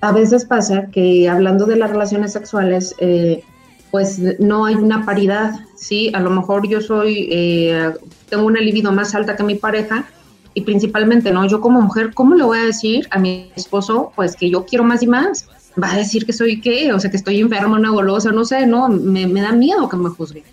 [0.00, 3.42] a veces pasa que hablando de las relaciones sexuales, eh,
[3.90, 6.10] pues no hay una paridad, ¿sí?
[6.14, 7.92] A lo mejor yo soy, eh,
[8.28, 10.04] tengo una libido más alta que mi pareja
[10.52, 11.46] y principalmente, ¿no?
[11.46, 14.84] Yo como mujer, ¿cómo le voy a decir a mi esposo, pues que yo quiero
[14.84, 15.48] más y más?
[15.82, 18.66] Va a decir que soy qué, o sea, que estoy enferma, una golosa, no sé,
[18.66, 20.44] no, me, da miedo que me juzgue.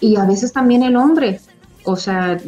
[0.00, 1.38] Y a veces también el hombre,
[1.84, 2.38] o sea,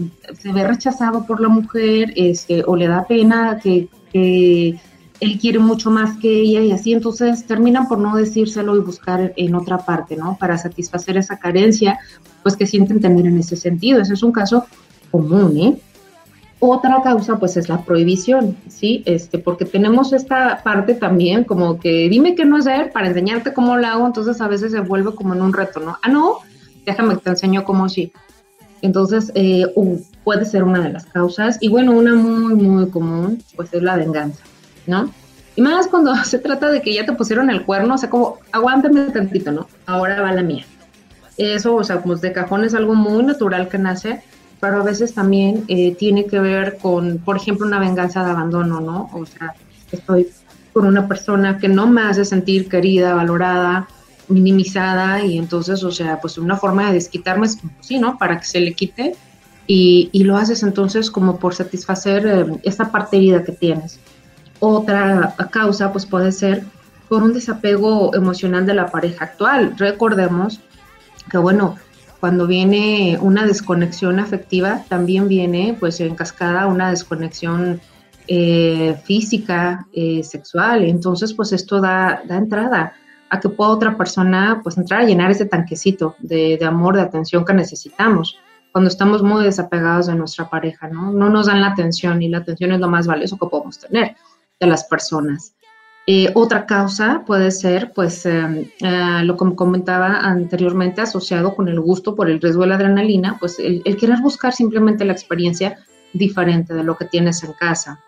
[0.40, 4.79] se ve rechazado por la mujer, este, o le da pena que, que
[5.20, 9.33] él quiere mucho más que ella y así, entonces terminan por no decírselo y buscar
[9.37, 10.37] en otra parte, ¿no?
[10.38, 11.98] Para satisfacer esa carencia,
[12.42, 14.01] pues que sienten tener en ese sentido.
[14.01, 14.66] Ese es un caso
[15.12, 15.79] común, ¿eh?
[16.59, 19.03] Otra causa, pues, es la prohibición, ¿sí?
[19.05, 23.77] Este, porque tenemos esta parte también como que dime qué no hacer para enseñarte cómo
[23.77, 25.98] lo hago, entonces a veces se vuelve como en un reto, ¿no?
[26.03, 26.38] Ah, no,
[26.85, 28.12] déjame que te enseño cómo sí.
[28.83, 29.64] Entonces, eh,
[30.25, 31.57] puede ser una de las causas.
[31.61, 34.42] Y bueno, una muy, muy común, pues es la venganza.
[34.87, 35.12] ¿no?
[35.57, 38.38] Y más cuando se trata de que ya te pusieron el cuerno, o sea, como,
[38.53, 39.68] aguántame tantito, ¿no?
[39.87, 40.64] Ahora va la mía.
[41.37, 44.23] Eso, o sea, como de cajón es algo muy natural que nace,
[44.61, 48.81] pero a veces también eh, tiene que ver con, por ejemplo, una venganza de abandono,
[48.81, 49.11] ¿no?
[49.12, 49.55] O sea,
[49.90, 50.29] estoy
[50.73, 53.88] con una persona que no me hace sentir querida, valorada,
[54.33, 58.18] minimizada, y entonces, o sea, pues una forma de desquitarme es, sí, ¿no?
[58.18, 59.14] Para que se le quite,
[59.66, 64.01] y, y lo haces entonces como por satisfacer eh, esa parte herida que tienes.
[64.64, 66.64] Otra causa pues puede ser
[67.09, 69.75] por un desapego emocional de la pareja actual.
[69.77, 70.61] Recordemos
[71.31, 71.77] que bueno,
[72.21, 77.81] cuando viene una desconexión afectiva, también viene pues en cascada una desconexión
[78.29, 80.85] eh, física, eh, sexual.
[80.85, 82.92] Entonces pues esto da, da, entrada
[83.33, 87.01] a que pueda otra persona pues entrar a llenar ese tanquecito de, de amor, de
[87.01, 88.37] atención que necesitamos
[88.73, 91.12] cuando estamos muy desapegados de nuestra pareja, ¿no?
[91.12, 94.16] No nos dan la atención y la atención es lo más valioso que podemos tener
[94.61, 95.55] de las personas.
[96.07, 101.81] Eh, otra causa puede ser, pues, eh, eh, lo que comentaba anteriormente, asociado con el
[101.81, 105.79] gusto por el riesgo de la adrenalina, pues el, querer buscar simplemente la experiencia
[106.12, 108.01] diferente de lo que tienes en casa.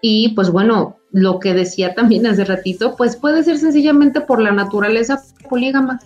[0.00, 4.52] Y pues bueno, lo que decía también hace ratito, pues puede ser sencillamente por la
[4.52, 5.98] naturaleza polígama.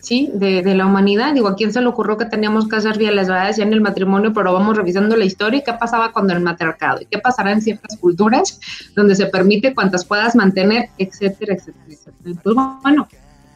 [0.00, 0.30] ¿sí?
[0.32, 1.34] De, de, la humanidad.
[1.34, 4.32] Digo, ¿a quién se le ocurrió que teníamos que hacer fieles ya en el matrimonio?
[4.32, 7.60] Pero vamos revisando la historia y qué pasaba cuando el matriarcado y qué pasará en
[7.60, 8.60] ciertas culturas
[8.94, 12.40] donde se permite cuantas puedas mantener, etcétera, etcétera, etcétera.
[12.44, 13.08] Pues bueno,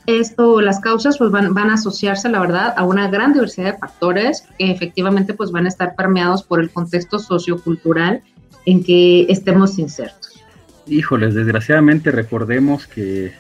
[0.07, 3.79] esto, las causas pues van, van a asociarse, la verdad, a una gran diversidad de
[3.79, 8.23] factores que efectivamente pues van a estar permeados por el contexto sociocultural
[8.67, 10.43] en que estemos insertos.
[10.87, 13.33] Híjoles, desgraciadamente recordemos que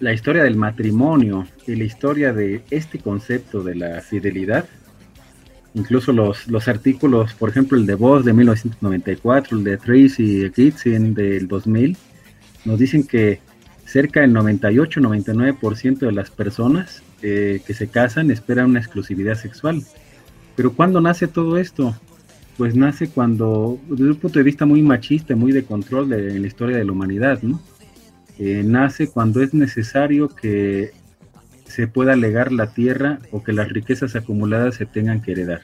[0.00, 4.66] la historia del matrimonio y la historia de este concepto de la fidelidad,
[5.74, 11.14] incluso los, los artículos, por ejemplo, el de Voss de 1994, el de Tracy Kitson
[11.14, 11.96] del 2000,
[12.64, 13.40] nos dicen que
[13.86, 19.82] cerca del 98-99% de las personas eh, que se casan esperan una exclusividad sexual.
[20.56, 21.94] Pero ¿cuándo nace todo esto?
[22.56, 26.42] Pues nace cuando, desde un punto de vista muy machista, muy de control de, en
[26.42, 27.60] la historia de la humanidad, ¿no?
[28.38, 30.92] Eh, nace cuando es necesario que
[31.64, 35.62] se pueda legar la tierra o que las riquezas acumuladas se tengan que heredar.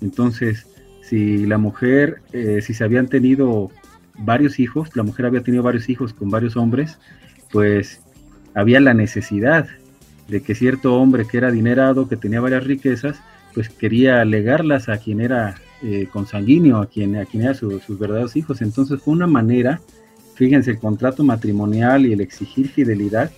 [0.00, 0.66] Entonces,
[1.02, 3.70] si la mujer, eh, si se habían tenido
[4.18, 6.98] varios hijos, la mujer había tenido varios hijos con varios hombres,
[7.50, 8.00] pues
[8.54, 9.68] había la necesidad
[10.28, 13.18] de que cierto hombre que era adinerado, que tenía varias riquezas,
[13.54, 18.36] pues quería legarlas a quien era eh, consanguíneo, a quien, a quien eran sus verdaderos
[18.36, 18.62] hijos.
[18.62, 19.80] Entonces fue una manera,
[20.34, 23.30] fíjense, el contrato matrimonial y el exigir fidelidad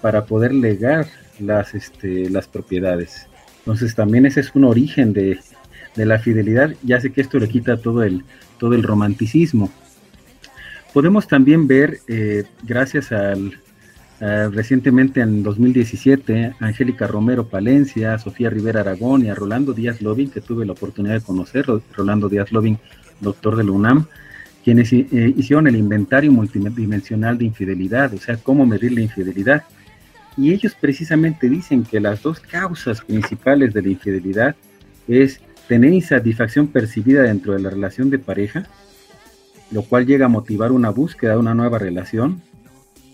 [0.00, 1.06] para poder legar
[1.38, 3.26] las, este, las propiedades.
[3.58, 5.38] Entonces también ese es un origen de,
[5.96, 8.22] de la fidelidad, ya sé que esto le quita todo el,
[8.58, 9.70] todo el romanticismo.
[10.92, 13.58] Podemos también ver, eh, gracias al,
[14.20, 20.40] recientemente en 2017, Angélica Romero Palencia, Sofía Rivera Aragón y a Rolando Díaz Lobin, que
[20.40, 22.78] tuve la oportunidad de conocer, Rolando Díaz Lobin,
[23.20, 24.06] doctor de la UNAM,
[24.64, 29.64] quienes eh, hicieron el inventario multidimensional de infidelidad, o sea, cómo medir la infidelidad.
[30.36, 34.56] Y ellos precisamente dicen que las dos causas principales de la infidelidad
[35.06, 38.66] es tener insatisfacción percibida dentro de la relación de pareja,
[39.70, 42.42] lo cual llega a motivar una búsqueda de una nueva relación,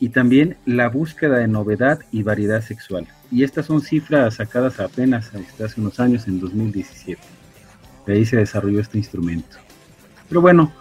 [0.02, 3.06] y también la búsqueda de novedad y variedad sexual.
[3.30, 5.30] Y estas son cifras sacadas apenas
[5.64, 7.22] hace unos años, en 2017.
[8.04, 9.58] De ahí se desarrolló este instrumento.
[10.28, 10.72] Pero bueno,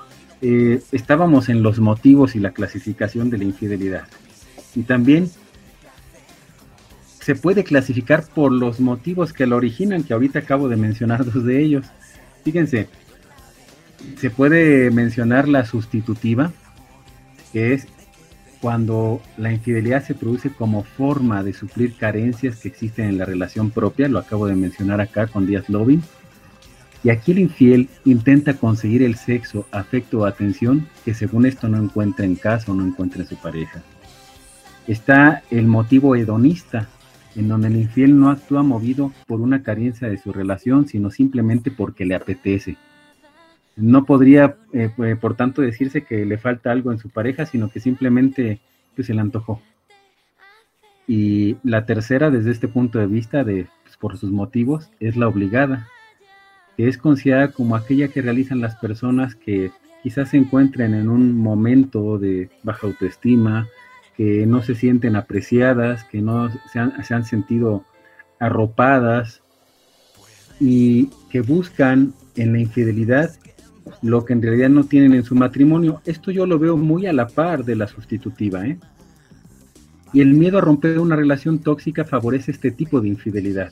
[0.41, 4.07] eh, estábamos en los motivos y la clasificación de la infidelidad.
[4.73, 5.29] Y también
[7.19, 11.45] se puede clasificar por los motivos que la originan, que ahorita acabo de mencionar dos
[11.45, 11.85] de ellos.
[12.43, 12.87] Fíjense,
[14.17, 16.51] se puede mencionar la sustitutiva,
[17.53, 17.85] que es
[18.61, 23.71] cuando la infidelidad se produce como forma de suplir carencias que existen en la relación
[23.71, 26.03] propia, lo acabo de mencionar acá con Díaz Lovin.
[27.03, 31.81] Y aquí el infiel intenta conseguir el sexo, afecto o atención que según esto no
[31.81, 33.81] encuentra en casa o no encuentra en su pareja.
[34.87, 36.87] Está el motivo hedonista,
[37.35, 41.71] en donde el infiel no actúa movido por una carencia de su relación, sino simplemente
[41.71, 42.77] porque le apetece.
[43.81, 47.69] No podría, eh, eh, por tanto, decirse que le falta algo en su pareja, sino
[47.69, 48.61] que simplemente
[48.95, 49.61] pues, se le antojó.
[51.07, 55.27] Y la tercera, desde este punto de vista, de, pues, por sus motivos, es la
[55.27, 55.87] obligada,
[56.77, 59.71] que es considerada como aquella que realizan las personas que
[60.03, 63.67] quizás se encuentren en un momento de baja autoestima,
[64.15, 66.79] que no se sienten apreciadas, que no se
[67.13, 67.85] han, sentido
[68.39, 69.41] arropadas
[70.59, 73.31] y que buscan en la infidelidad
[74.01, 76.01] lo que en realidad no tienen en su matrimonio.
[76.05, 78.65] Esto yo lo veo muy a la par de la sustitutiva.
[78.65, 78.77] ¿eh?
[80.13, 83.71] Y el miedo a romper una relación tóxica favorece este tipo de infidelidad.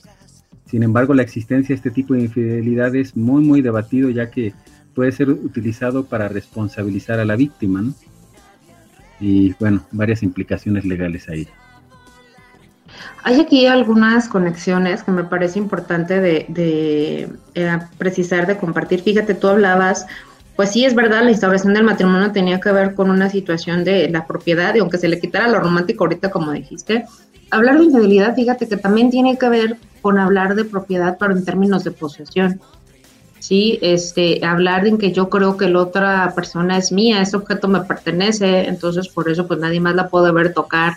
[0.65, 4.53] Sin embargo, la existencia de este tipo de infidelidad es muy, muy debatido ya que
[4.93, 7.83] puede ser utilizado para responsabilizar a la víctima.
[9.19, 11.47] y bueno, varias implicaciones legales ahí.
[13.23, 19.01] Hay aquí algunas conexiones que me parece importante de, eh, precisar, de compartir.
[19.01, 20.07] Fíjate, tú hablabas,
[20.55, 24.09] pues sí, es verdad, la instauración del matrimonio tenía que ver con una situación de
[24.09, 27.05] la propiedad, y aunque se le quitara lo romántico ahorita, como dijiste,
[27.51, 31.43] hablar de infidelidad, fíjate que también tiene que ver con hablar de propiedad, pero en
[31.43, 32.59] términos de posesión.
[33.39, 33.79] ¿sí?
[33.81, 37.81] Este, hablar en que yo creo que la otra persona es mía, ese objeto me
[37.81, 40.93] pertenece, entonces por eso pues nadie más la puede ver, tocar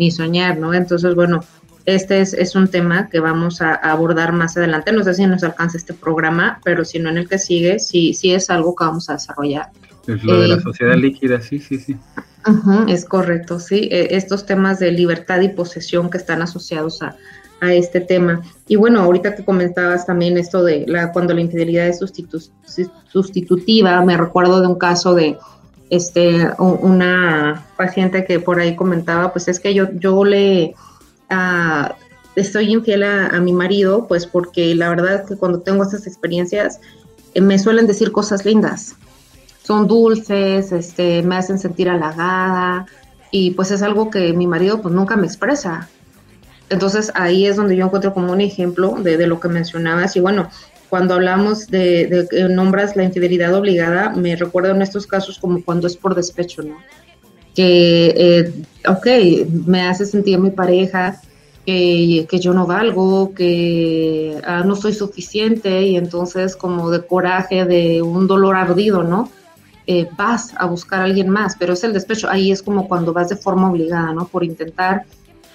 [0.00, 0.72] ni soñar, ¿no?
[0.72, 1.44] Entonces, bueno,
[1.84, 5.76] este es, un tema que vamos a, abordar más adelante, no sé si nos alcanza
[5.76, 9.10] este programa, pero si no en el que sigue, sí, sí es algo que vamos
[9.10, 9.68] a desarrollar.
[10.06, 11.96] Es lo de la eh, sociedad líquida, sí, sí, sí.
[12.88, 17.16] es correcto, sí, e, estos temas de libertad y posesión que están asociados a,
[17.60, 18.40] a este tema.
[18.68, 21.98] Y bueno, ahorita que comentabas también esto de la, cuando la infidelidad es
[23.12, 25.36] sustitutiva, me recuerdo de un caso de
[25.90, 30.74] este una paciente que por ahí comentaba, pues es que yo, yo le
[31.30, 31.92] uh,
[32.36, 36.80] estoy infiel a, mi marido, pues porque la verdad es que cuando tengo estas experiencias
[37.34, 38.94] eh, me suelen decir cosas lindas.
[39.62, 42.86] Son dulces, este, me hacen sentir halagada
[43.30, 45.88] y pues es algo que mi marido pues nunca me expresa.
[46.70, 50.16] Entonces ahí es donde yo encuentro como un ejemplo de, lo que mencionabas.
[50.16, 50.48] Y bueno,
[50.90, 55.86] cuando hablamos de, que nombras la infidelidad obligada, me recuerdo en estos casos como cuando
[55.86, 56.76] es por despecho, ¿no?
[57.54, 58.52] Que, eh,
[58.88, 59.06] ok,
[59.66, 61.20] me hace sentir mi pareja
[61.64, 68.02] que, yo no valgo, que ah, no soy suficiente y entonces como de coraje, de
[68.02, 69.30] un dolor ardido, ¿no?
[69.86, 72.28] Eh, vas a buscar a alguien más, pero es el despecho.
[72.28, 74.26] Ahí es como cuando vas de forma obligada, ¿no?
[74.26, 75.04] Por intentar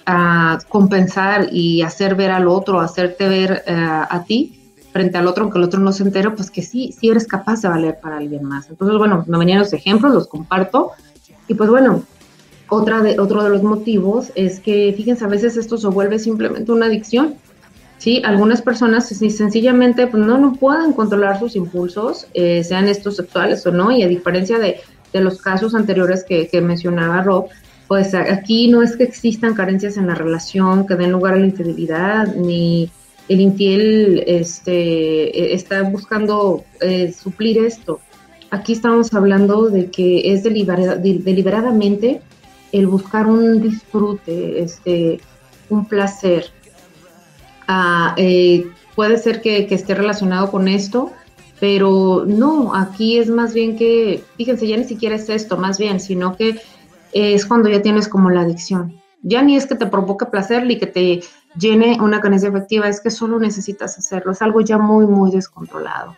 [0.05, 4.64] a compensar y hacer ver al otro, hacerte ver eh, a ti
[4.95, 7.61] frente al otro, aunque el otro no se entere, pues que sí, sí eres capaz
[7.61, 8.69] de valer para alguien más.
[8.69, 10.91] Entonces, bueno, me venían los ejemplos, los comparto.
[11.49, 12.03] Y pues bueno,
[12.69, 16.71] otra de, otro de los motivos es que, fíjense, a veces esto se vuelve simplemente
[16.71, 17.35] una adicción.
[17.97, 18.21] ¿sí?
[18.23, 23.73] Algunas personas sencillamente pues, no, no pueden controlar sus impulsos, eh, sean estos sexuales o
[23.73, 24.79] no, y a diferencia de,
[25.11, 27.47] de los casos anteriores que, que mencionaba Rob,
[27.89, 31.47] pues aquí no es que existan carencias en la relación que den lugar a la
[31.47, 32.89] infidelidad, ni
[33.27, 37.99] el infiel este, está buscando eh, suplir esto.
[38.51, 42.21] Aquí estamos hablando de que es deliberadamente
[42.71, 45.19] el buscar un disfrute, este,
[45.69, 46.45] un placer.
[47.67, 51.11] Ah, eh, puede ser que, que, esté relacionado con esto,
[51.59, 55.99] pero no, aquí es más bien que, fíjense, ya ni siquiera es esto, más bien,
[55.99, 56.61] sino que
[57.11, 59.01] es cuando ya tienes como la adicción.
[59.27, 61.21] Ya ni es que te provoque placer ni que te
[61.57, 66.15] llene una carencia afectiva, es que solo necesitas hacerlo, es algo ya muy, muy descontrolado.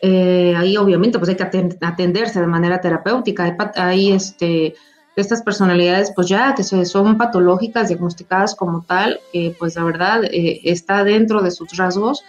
[0.00, 4.74] Eh, ahí obviamente pues hay que atenderse de manera terapéutica, hay, este,
[5.14, 10.62] estas personalidades pues ya que son patológicas, diagnosticadas como tal, que pues la verdad eh,
[10.64, 12.24] está dentro de sus rasgos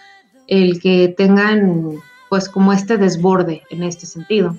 [0.46, 4.56] el que tengan pues como este desborde en este sentido.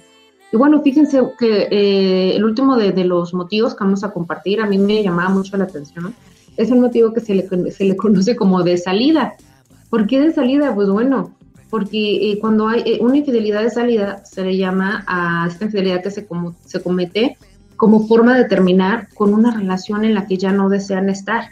[0.52, 4.66] Y bueno, fíjense que eh, el último de, los motivos que vamos a compartir a
[4.66, 6.14] mí me llamaba mucho la atención.
[6.56, 9.34] Es un motivo que se le, se le conoce como de salida.
[9.89, 10.74] ¿Por qué de salida?
[10.74, 11.36] Pues bueno,
[11.70, 16.04] porque eh, cuando hay eh, una infidelidad de salida se le llama a esta infidelidad
[16.04, 17.38] que se, como, se comete
[17.76, 21.50] como forma de terminar con una relación en la que ya no desean estar.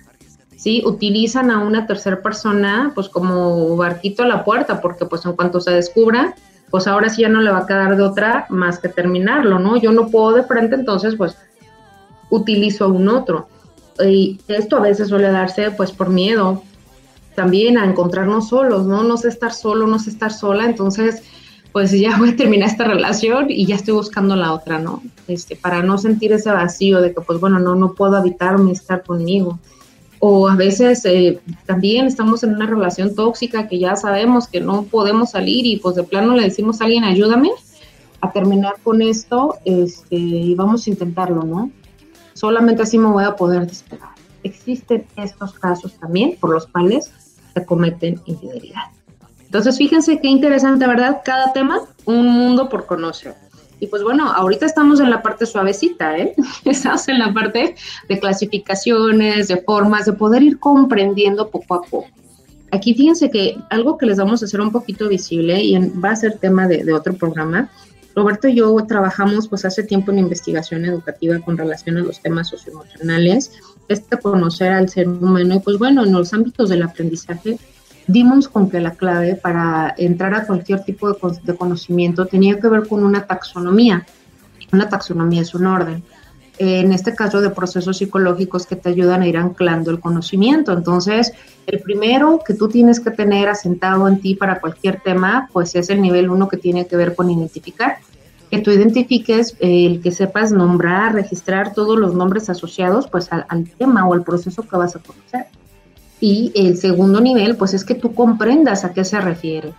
[0.56, 0.82] ¿sí?
[0.86, 5.60] Utilizan a una tercera persona pues como barquito a la puerta, porque pues en cuanto
[5.60, 6.36] se descubra,
[6.74, 9.78] pues ahora sí ya no le va a quedar de otra más que terminarlo, ¿no?
[9.78, 11.38] Yo no puedo de frente, entonces pues
[12.32, 13.48] utilizo a un otro.
[14.04, 16.64] Y esto a veces suele darse pues por miedo
[17.36, 19.04] también a encontrarnos solos, ¿no?
[19.04, 21.22] No sé estar solo, no sé estar sola, entonces
[21.74, 25.04] pues ya voy a terminar esta relación y ya estoy buscando la otra, ¿no?
[25.28, 29.04] Este, para no sentir ese vacío de que pues bueno, no, no puedo habitarme, estar
[29.04, 29.60] conmigo
[30.26, 34.84] o a veces eh, también estamos en una relación tóxica que ya sabemos que no
[34.84, 37.52] podemos salir y pues de plano le decimos a alguien ayúdame
[38.22, 41.72] a terminar con esto este, y vamos a intentarlo, ¿no?
[42.32, 44.12] Solamente así me voy a poder despegar.
[44.44, 47.12] Existen estos casos también por los cuales
[47.54, 48.84] se cometen infidelidad.
[49.44, 51.20] Entonces, fíjense qué interesante, ¿verdad?
[51.26, 53.36] Cada tema, un mundo por conocer.
[53.84, 56.34] Y pues bueno, ahorita estamos en la parte suavecita, ¿eh?
[56.64, 57.76] Estamos en la parte
[58.08, 62.06] de clasificaciones, de formas, de poder ir comprendiendo poco a poco.
[62.72, 66.16] Aquí fíjense que algo que les vamos a hacer un poquito visible y va a
[66.16, 67.70] ser tema de, de otro programa.
[68.16, 72.48] Roberto y yo trabajamos pues hace tiempo en investigación educativa con relación a los temas
[72.48, 73.52] socioemocionales,
[73.90, 77.60] este conocer al ser humano y pues bueno, en los ámbitos del aprendizaje
[78.08, 82.88] dimos con que la clave para entrar a cualquier tipo de, conocimiento tenía que ver
[82.88, 84.06] con una taxonomía.
[84.72, 86.04] Una taxonomía es un orden.
[86.60, 90.72] En este caso de procesos psicológicos que te ayudan a ir anclando el conocimiento.
[90.72, 91.34] Entonces,
[91.66, 95.89] el primero que tú tienes que tener asentado en ti para cualquier tema, pues es
[95.89, 97.97] el nivel uno que tiene que ver con identificar.
[98.51, 103.70] Que tú identifiques, eh, el que sepas nombrar, registrar todos los nombres asociados pues al
[103.78, 105.47] tema o al proceso que vas a conocer.
[106.24, 109.74] Y el segundo nivel, pues es que tú comprendas a qué se refiere.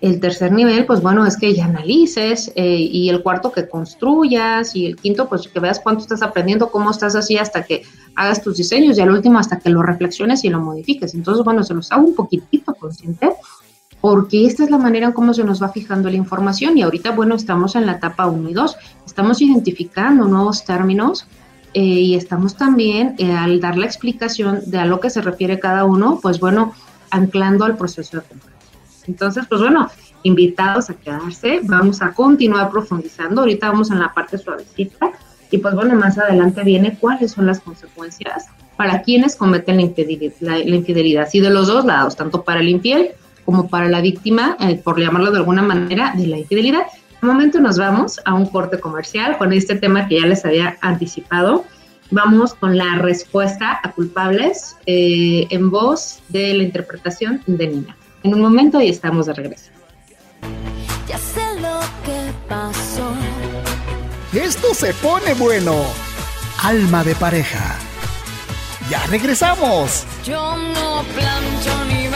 [0.00, 2.52] El tercer nivel, pues bueno, es que ya analices.
[2.54, 4.76] Eh, y el cuarto, que construyas.
[4.76, 7.82] Y el quinto, pues que veas cuánto estás aprendiendo, cómo estás así hasta que
[8.14, 8.96] hagas tus diseños.
[8.96, 11.14] Y al último, hasta que lo reflexiones y lo modifiques.
[11.14, 13.30] Entonces, bueno, se los hago un poquitito consciente
[14.00, 17.10] porque esta es la manera en cómo se nos va fijando la información y ahorita,
[17.10, 21.26] bueno, estamos en la etapa 1 y 2, estamos identificando nuevos términos
[21.74, 25.58] eh, y estamos también eh, al dar la explicación de a lo que se refiere
[25.58, 26.74] cada uno, pues bueno,
[27.10, 28.58] anclando al proceso de comprensión.
[29.06, 29.88] Entonces, pues bueno,
[30.22, 35.12] invitados a quedarse, vamos a continuar profundizando, ahorita vamos en la parte suavecita
[35.50, 38.46] y pues bueno, más adelante viene cuáles son las consecuencias
[38.76, 42.68] para quienes cometen la infidelidad, la, infidelidad y de los dos lados, tanto para el
[42.68, 43.10] infiel
[43.44, 46.82] como para la víctima, eh, por llamarlo de alguna manera, de la infidelidad.
[47.20, 50.78] Un momento nos vamos a un corte comercial con este tema que ya les había
[50.80, 51.64] anticipado.
[52.10, 57.96] Vamos con la respuesta a culpables eh, en voz de la interpretación de Nina.
[58.22, 59.70] En un momento y estamos de regreso.
[61.08, 63.12] Ya sé lo que pasó.
[64.32, 65.74] Esto se pone bueno.
[66.62, 67.76] Alma de pareja.
[68.90, 70.06] Ya regresamos.
[70.24, 72.07] Yo no plancho ni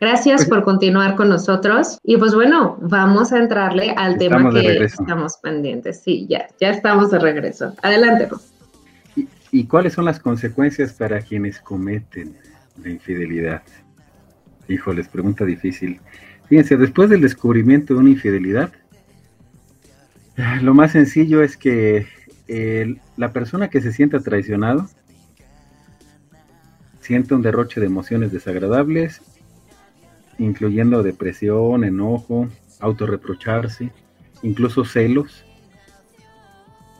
[0.00, 1.98] Gracias por continuar con nosotros.
[2.04, 6.00] Y pues bueno, vamos a entrarle al tema Estamos que estamos pendientes.
[6.00, 7.74] Sí, ya, ya estamos de regreso.
[7.82, 8.40] Adelante, Ru.
[9.16, 12.36] ¿Y, y cuáles son las consecuencias para quienes cometen
[12.82, 13.62] la infidelidad?
[14.68, 16.00] Híjoles, pregunta difícil.
[16.48, 18.72] Fíjense, después del descubrimiento de una infidelidad,
[20.62, 22.06] lo más sencillo es que
[22.46, 24.88] eh, la persona que se sienta traicionado
[27.00, 29.20] siente un derroche de emociones desagradables,
[30.38, 32.48] incluyendo depresión, enojo,
[32.80, 33.90] autorreprocharse,
[34.42, 35.44] incluso celos.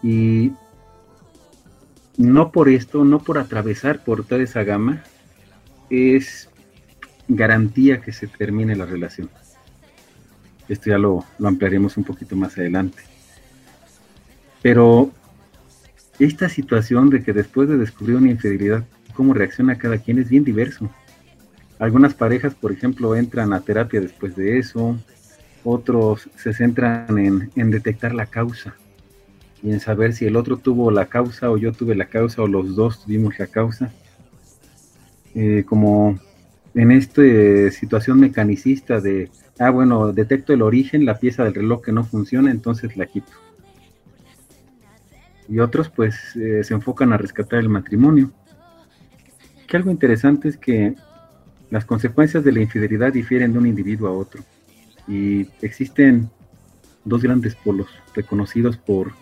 [0.03, 0.53] Y
[2.16, 5.05] no por esto, no por atravesar por toda esa gama,
[5.91, 6.49] es
[7.28, 9.30] garantía que se termine la relación.
[10.68, 13.03] Esto ya lo, lo ampliaremos un poquito más adelante.
[14.61, 15.12] Pero
[16.18, 18.84] esta situación de que después de descubrir una infidelidad,
[19.14, 20.91] cómo reacciona cada quien es bien diverso.
[21.79, 24.97] Algunas parejas, por ejemplo, entran a terapia después de eso,
[25.64, 28.74] otros se centran en, en detectar la causa
[29.62, 32.47] y en saber si el otro tuvo la causa o yo tuve la causa o
[32.47, 33.93] los dos tuvimos la causa.
[35.35, 36.18] Eh, como
[36.74, 37.22] en esta
[37.70, 42.51] situación mecanicista de, ah, bueno, detecto el origen, la pieza del reloj que no funciona,
[42.51, 43.33] entonces la quito.
[45.49, 48.31] Y otros pues eh, se enfocan a rescatar el matrimonio.
[49.66, 50.95] Que algo interesante es que
[51.71, 54.43] las consecuencias de la infidelidad difieren de un individuo a otro.
[55.07, 56.31] Y existen
[57.05, 59.12] dos grandes polos reconocidos por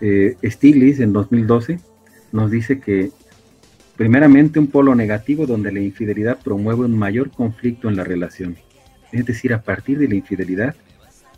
[0.00, 1.80] eh, Stiglitz en 2012
[2.32, 3.10] nos dice que
[3.96, 8.56] primeramente un polo negativo donde la infidelidad promueve un mayor conflicto en la relación.
[9.10, 10.76] Es decir, a partir de la infidelidad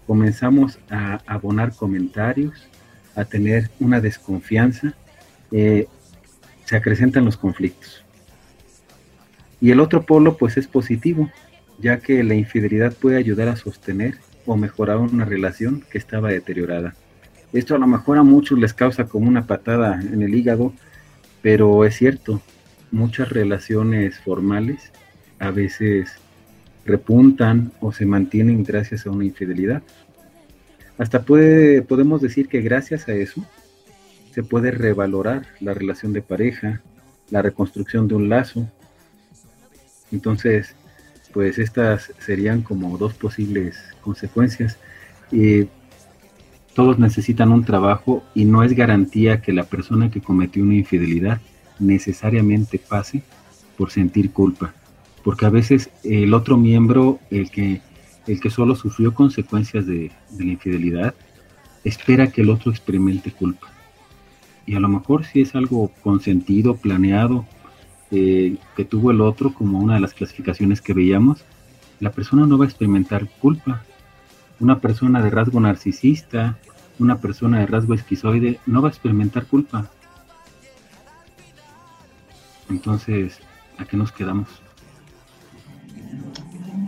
[0.07, 2.69] comenzamos a abonar comentarios,
[3.15, 4.95] a tener una desconfianza,
[5.53, 5.87] eh,
[6.65, 8.05] se acrecentan los conflictos.
[9.61, 11.31] Y el otro polo pues es positivo,
[11.79, 16.95] ya que la infidelidad puede ayudar a sostener o mejorar una relación que estaba deteriorada.
[17.53, 20.73] Esto a lo mejor a muchos les causa como una patada en el hígado,
[21.43, 22.41] pero es cierto,
[22.91, 24.93] muchas relaciones formales
[25.39, 26.11] a veces
[26.85, 29.83] repuntan o se mantienen gracias a una infidelidad.
[30.99, 33.45] Hasta puede, podemos decir que gracias a eso
[34.33, 36.83] se puede revalorar la relación de pareja,
[37.31, 38.69] la reconstrucción de un lazo.
[40.13, 40.75] Entonces,
[41.33, 44.79] pues estas serían como dos posibles consecuencias.
[45.33, 45.69] Eh,
[46.75, 51.41] todos necesitan un trabajo y no es garantía que la persona que cometió una infidelidad
[51.79, 53.23] necesariamente pase
[53.77, 54.75] por sentir culpa,
[55.25, 57.81] porque a veces el otro miembro, el que,
[58.27, 61.15] el que solo sufrió consecuencias de, la infidelidad,
[61.83, 63.69] espera que el otro experimente culpa.
[64.67, 67.47] Y a lo mejor si es algo consentido, planeado,
[68.11, 71.45] eh, que tuvo el otro como una de las clasificaciones que veíamos,
[72.01, 73.83] la persona no va a experimentar culpa,
[74.59, 76.59] una persona de rasgo narcisista,
[76.99, 79.91] una persona de rasgo esquizoide no va a experimentar culpa.
[82.69, 83.41] Entonces,
[83.79, 84.49] ¿a qué nos quedamos?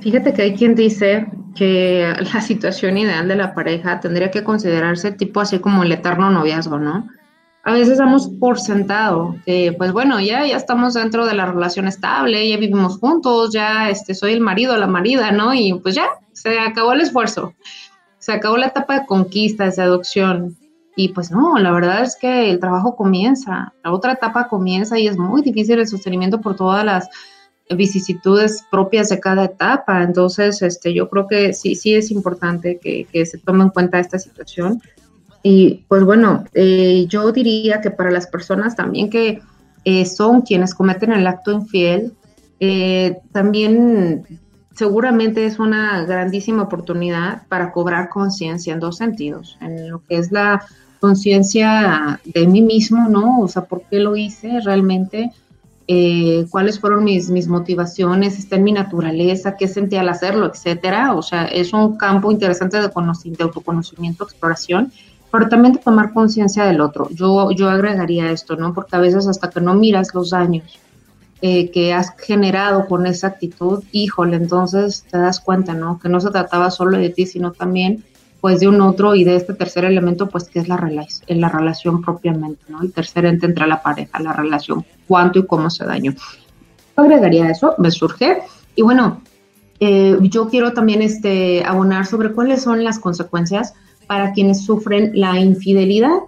[0.02, 5.12] Fíjate que hay quien dice que la situación ideal de la pareja tendría que considerarse
[5.12, 7.08] tipo así como el eterno noviazgo, ¿no?
[7.64, 11.86] A veces damos por sentado que, pues bueno, ya, ya estamos dentro de la relación
[11.86, 15.54] estable, ya vivimos juntos, ya este, soy el marido, la marida, ¿no?
[15.54, 17.54] Y pues ya, se acabó el esfuerzo,
[18.18, 20.56] se acabó la etapa de conquista, de seducción.
[20.96, 25.06] Y pues no, la verdad es que el trabajo comienza, la otra etapa comienza y
[25.06, 27.08] es muy difícil el sostenimiento por todas las
[27.70, 30.02] vicisitudes propias de cada etapa.
[30.02, 34.18] Entonces, este, yo creo que sí, sí es importante que, se tome en cuenta esta
[34.18, 34.82] situación.
[35.42, 39.40] Y pues bueno, eh, yo diría que para las personas también que
[39.84, 42.12] eh, son quienes cometen el acto infiel,
[42.60, 44.24] eh, también
[44.74, 50.30] seguramente es una grandísima oportunidad para cobrar conciencia en dos sentidos, en lo que es
[50.30, 50.64] la
[51.00, 53.40] conciencia de mí mismo, ¿no?
[53.40, 55.32] O sea, ¿por qué lo hice realmente?
[55.88, 58.38] Eh, ¿Cuáles fueron mis, mis motivaciones?
[58.38, 59.56] ¿Está en mi naturaleza?
[59.56, 60.46] ¿Qué sentí al hacerlo?
[60.46, 61.14] Etcétera.
[61.14, 64.92] O sea, es un campo interesante de, de autoconocimiento, exploración,
[65.32, 67.08] pero también tomar conciencia del otro.
[67.10, 68.74] Yo, yo agregaría esto, ¿no?
[68.74, 70.78] Porque a veces hasta que no miras los daños
[71.40, 75.98] eh, que has generado con esa actitud, híjole, entonces te das cuenta, ¿no?
[75.98, 78.04] Que no se trataba solo de ti, sino también
[78.42, 81.48] pues de un otro y de este tercer elemento, pues que es la, en la
[81.48, 82.82] relación propiamente, ¿no?
[82.82, 86.12] El tercer ente entre la pareja, la relación, cuánto y cómo se dañó.
[86.94, 88.42] Agregaría eso, me surge.
[88.74, 89.22] Y bueno,
[89.80, 93.74] eh, yo quiero también este, abonar sobre cuáles son las consecuencias
[94.06, 96.20] para quienes sufren la infidelidad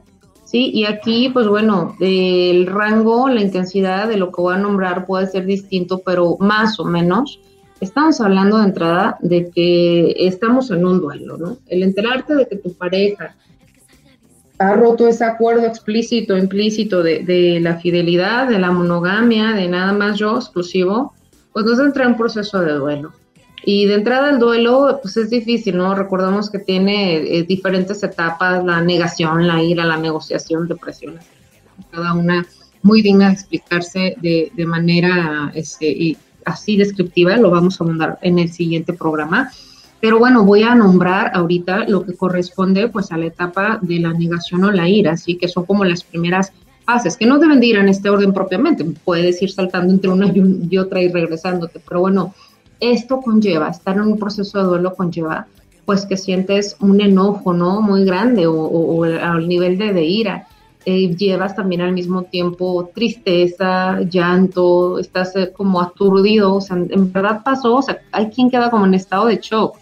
[0.44, 0.70] ¿sí?
[0.72, 5.26] Y aquí, pues bueno, el rango, la intensidad de lo que voy a nombrar puede
[5.26, 7.40] ser distinto, pero más o menos
[7.80, 11.56] estamos hablando de entrada de que estamos en un duelo, ¿no?
[11.66, 13.34] El enterarte de que tu pareja
[14.58, 20.18] ha roto ese acuerdo explícito, implícito de, la fidelidad, de la monogamia, de nada más
[20.18, 21.12] yo exclusivo,
[21.52, 23.12] pues nos entra en un proceso de duelo.
[23.66, 25.94] Y de entrada el duelo, pues es difícil, ¿no?
[25.94, 31.18] Recordamos que tiene eh, diferentes etapas, la negación, la ira, la negociación, depresión,
[31.90, 32.46] cada una
[32.82, 38.18] muy digna de explicarse de, de manera este, y así descriptiva, lo vamos a mandar
[38.22, 39.50] en el siguiente programa.
[40.00, 44.12] Pero bueno, voy a nombrar ahorita lo que corresponde pues a la etapa de la
[44.12, 46.52] negación o la ira, así que son como las primeras
[46.84, 50.26] fases, que no deben de ir en este orden propiamente, puedes ir saltando entre una
[50.26, 52.34] y, otra y regresándote, pero bueno,
[52.92, 55.46] esto conlleva, estar en un proceso de duelo conlleva
[55.84, 57.82] pues que sientes un enojo, ¿no?
[57.82, 60.46] Muy grande o, al nivel de, de ira.
[60.86, 67.12] Eh, llevas también al mismo tiempo tristeza, llanto, estás eh, como aturdido, o sea, en
[67.12, 69.78] verdad pasó, o sea, hay quien queda como en estado de shock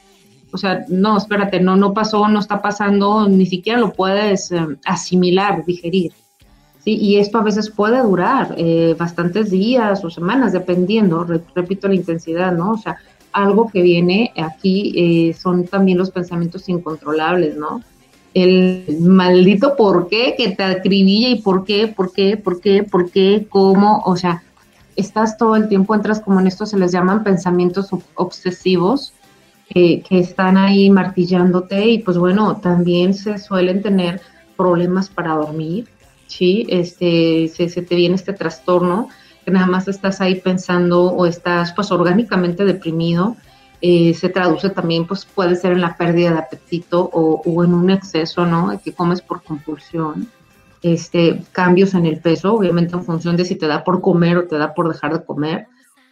[0.53, 4.61] o sea, no, espérate, no, no pasó, no está pasando, ni siquiera lo puedes eh,
[4.85, 6.13] asimilar, digerir.
[6.85, 6.97] ¿Sí?
[6.97, 11.25] Y esto a veces puede durar eh, bastantes días o semanas, dependiendo,
[11.55, 12.73] repito, la intensidad, ¿no?
[12.73, 12.99] O sea,
[13.33, 17.83] algo que viene aquí eh, son también los pensamientos incontrolables, ¿no?
[18.35, 23.11] El maldito por qué que te acribilla y por qué, por qué, por qué, por
[23.11, 24.43] qué, cómo, o sea,
[24.97, 29.13] estás todo el tiempo, entras como en esto se les llaman pensamientos obsesivos,
[29.69, 34.21] que, están ahí martillándote y pues bueno, también se suelen tener
[34.57, 35.89] problemas para dormir,
[36.33, 36.67] ¿sí?
[36.69, 39.09] Este, se, te viene este trastorno,
[39.45, 43.37] que nada más estás ahí pensando o estás pues orgánicamente deprimido,
[43.81, 47.75] eh, se traduce también, pues puede ser en la pérdida de apetito o, o, en
[47.75, 48.81] un exceso, ¿no?
[48.83, 50.29] Que comes por compulsión.
[50.83, 54.47] Este, cambios en el peso, obviamente en función de si te da por comer o
[54.49, 55.67] te da por dejar de comer.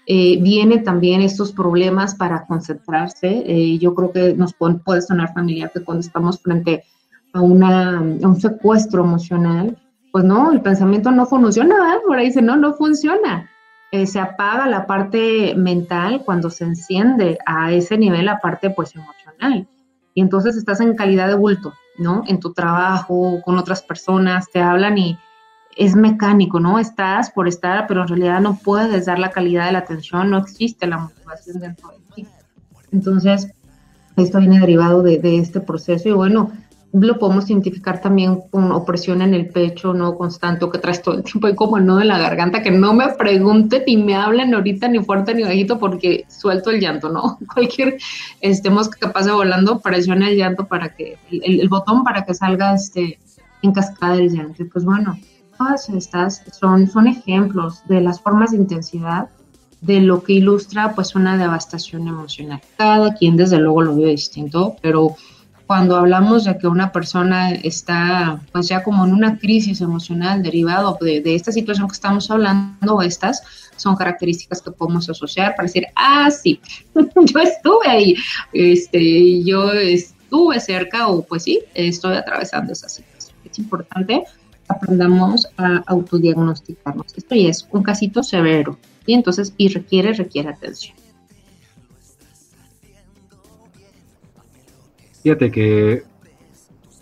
[0.06, 3.44] Eh, viene también estos problemas para concentrarse.
[3.46, 6.84] Eh, yo creo que nos puede, sonar familiar que cuando estamos frente
[7.32, 9.76] a, una, un secuestro emocional,
[10.12, 13.50] pues no, el pensamiento no funciona, por ahí dice, no, no funciona.
[13.92, 18.94] Eh, se apaga la parte mental cuando se enciende a ese nivel la parte pues
[18.94, 19.66] emocional.
[20.14, 22.22] Y entonces estás en calidad de bulto, ¿no?
[22.26, 25.18] En tu trabajo, con otras personas, te hablan y
[25.76, 26.78] es mecánico, ¿no?
[26.78, 30.38] Estás por estar, pero en realidad no puedes dar la calidad de la atención, no
[30.38, 32.26] existe la motivación dentro de ti.
[32.92, 33.52] Entonces,
[34.16, 36.50] esto viene derivado de, este proceso y bueno,
[36.92, 41.14] lo podemos identificar también con opresión en el pecho, no constante, o que traes todo
[41.14, 44.54] el tiempo y como no de la garganta, que no me pregunten ni me hablen
[44.54, 47.38] ahorita ni fuerte ni bajito porque suelto el llanto, ¿no?
[47.54, 47.96] Cualquier
[48.40, 52.74] estemos capaz de volando, presiona el llanto para que, el, el, botón para que salga
[52.74, 53.18] este
[53.62, 54.64] en cascada el llanto.
[54.72, 55.16] Pues bueno,
[55.56, 59.28] todas estas son, son ejemplos de las formas de intensidad
[59.80, 62.60] de lo que ilustra pues una devastación emocional.
[62.76, 65.16] Cada quien desde luego lo ve distinto, pero
[65.70, 70.98] cuando hablamos de que una persona está pues ya como en una crisis emocional derivado
[71.00, 73.40] de, esta situación que estamos hablando, estas
[73.76, 76.60] son características que podemos asociar para decir, ah, sí,
[76.92, 78.16] yo estuve ahí,
[78.52, 83.36] este, yo estuve cerca o pues sí, estoy atravesando esa situación.
[83.48, 84.24] Es importante
[84.66, 87.16] aprendamos a autodiagnosticarnos.
[87.16, 90.99] Esto ya es un casito severo y entonces y requiere, requiere atención.
[95.22, 96.02] Fíjate que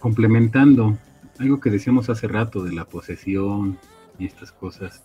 [0.01, 0.99] complementando
[1.39, 3.79] algo que decíamos hace rato de la posesión
[4.19, 5.03] y estas cosas,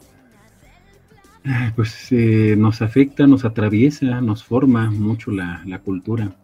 [1.76, 6.36] pues eh, nos afecta, nos atraviesa, nos forma mucho la, cultura.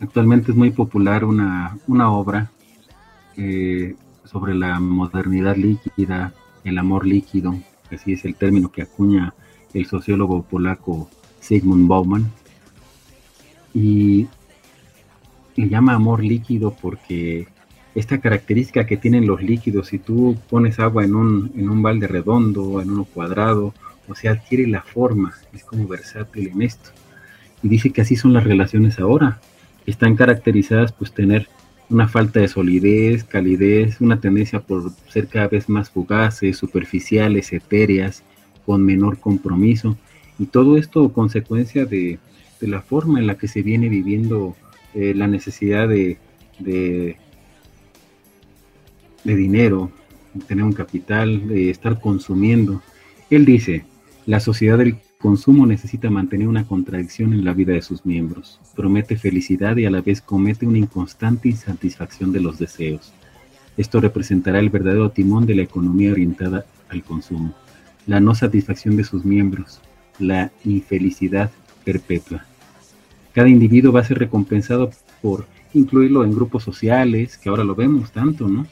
[0.00, 2.50] Actualmente es muy popular una, una obra
[3.34, 6.34] que sobre la modernidad líquida,
[6.64, 7.54] el amor líquido,
[7.92, 9.34] así es el término que acuña
[9.72, 11.08] el sociólogo polaco
[11.40, 12.30] Sigmund Bauman.
[13.72, 14.28] Y
[15.56, 17.46] le llama amor líquido porque
[17.94, 22.08] esta característica que tienen los líquidos, si tú pones agua en un, en un balde
[22.08, 23.72] redondo, en uno cuadrado,
[24.08, 26.90] o sea, adquiere la forma, es como versátil en esto.
[27.62, 29.40] Y dice que así son las relaciones ahora.
[29.86, 31.48] Están caracterizadas pues tener
[31.88, 38.22] una falta de solidez, calidez, una tendencia por ser cada vez más fugaces, superficiales, etéreas,
[38.66, 39.96] con menor compromiso.
[40.38, 42.18] Y todo esto consecuencia de,
[42.60, 44.56] la forma en la que se viene viviendo
[44.94, 46.18] eh, la necesidad de,
[46.58, 47.16] de,
[49.24, 49.90] de dinero,
[50.46, 52.82] tener un capital, de estar consumiendo.
[53.30, 53.84] Él dice,
[54.26, 58.60] la sociedad del consumo necesita mantener una contradicción en la vida de sus miembros.
[58.76, 63.12] Promete felicidad y a la vez comete una inconstante insatisfacción de los deseos.
[63.76, 67.54] Esto representará el verdadero timón de la economía orientada al consumo,
[68.06, 69.80] la no satisfacción de sus miembros,
[70.18, 71.50] la infelicidad
[71.84, 72.44] perpetua.
[73.34, 78.12] Cada individuo va a ser recompensado por incluirlo en grupos sociales, que ahora lo vemos
[78.12, 78.64] tanto, ¿no?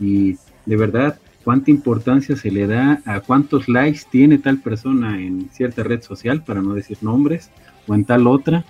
[0.00, 0.36] Y
[0.66, 5.84] de verdad, cuánta importancia se le da a cuántos likes tiene tal persona en cierta
[5.84, 7.50] red social, para no decir nombres,
[7.86, 8.64] o en tal otra,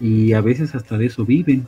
[0.00, 1.66] y a veces hasta de eso viven.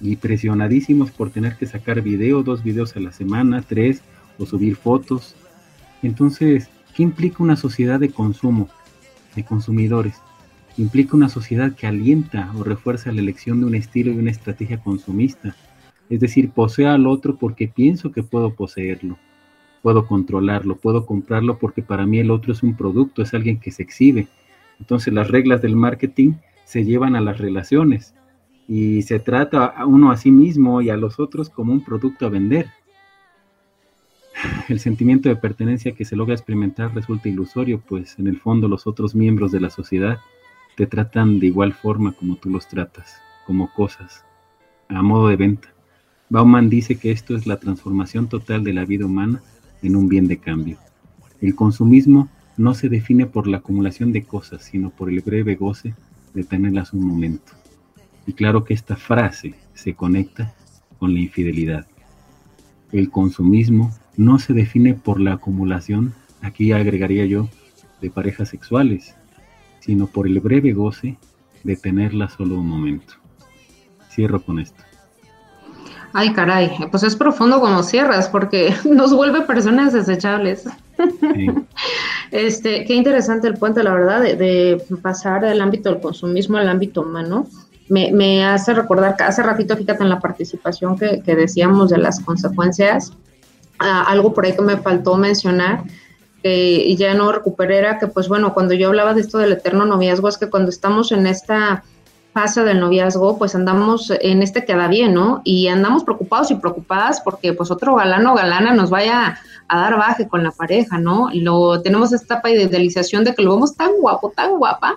[0.00, 4.02] Y presionadísimos por tener que sacar video, dos videos a la semana, tres,
[4.38, 5.34] o subir fotos.
[6.02, 8.68] Entonces, ¿qué implica una sociedad de consumo,
[9.34, 10.16] de consumidores?
[10.76, 14.78] Implica una sociedad que alienta o refuerza la elección de un estilo y una estrategia
[14.78, 15.54] consumista.
[16.10, 19.16] Es decir, poseo al otro porque pienso que puedo poseerlo,
[19.82, 23.70] puedo controlarlo, puedo comprarlo porque para mí el otro es un producto, es alguien que
[23.70, 24.26] se exhibe.
[24.80, 26.32] Entonces las reglas del marketing
[26.64, 28.14] se llevan a las relaciones
[28.66, 32.26] y se trata a uno a sí mismo y a los otros como un producto
[32.26, 32.66] a vender.
[34.68, 38.88] El sentimiento de pertenencia que se logra experimentar resulta ilusorio, pues en el fondo los
[38.88, 40.18] otros miembros de la sociedad
[40.76, 43.16] te tratan de igual forma como tú los tratas,
[43.46, 44.24] como cosas,
[44.88, 45.68] a modo de venta.
[46.30, 49.42] Bauman dice que esto es la transformación total de la vida humana
[49.82, 50.78] en un bien de cambio.
[51.40, 55.94] El consumismo no se define por la acumulación de cosas, sino por el breve goce
[56.32, 57.52] de tenerlas un momento.
[58.26, 60.54] Y claro que esta frase se conecta
[60.98, 61.86] con la infidelidad.
[62.92, 67.48] El consumismo no se define por la acumulación, aquí agregaría yo,
[68.00, 69.16] de parejas sexuales,
[69.84, 71.18] sino por el breve goce
[71.62, 73.14] de tenerla solo un momento.
[74.10, 74.82] Cierro con esto.
[76.12, 80.64] Ay, caray, pues es profundo como cierras, porque nos vuelve personas desechables.
[82.30, 87.02] Este, qué interesante el puente, la verdad, de, pasar del ámbito del consumismo al ámbito
[87.02, 87.46] humano.
[87.88, 93.12] Me, hace recordar que hace ratito, fíjate en la participación que, decíamos de las consecuencias,
[93.78, 95.84] ah, algo por ahí que me faltó mencionar,
[96.52, 99.86] y ya no recuperé, era que, pues bueno, cuando yo hablaba de esto del eterno
[99.86, 101.84] noviazgo, es que cuando estamos en esta
[102.34, 105.40] fase del noviazgo, pues andamos en este queda bien, ¿no?
[105.44, 109.38] Y andamos preocupados y preocupadas porque pues otro galano o galana nos vaya
[109.68, 111.30] a dar baje con la pareja, ¿no?
[111.32, 114.96] Lo tenemos esta etapa de idealización de que lo vemos tan guapo, tan guapa,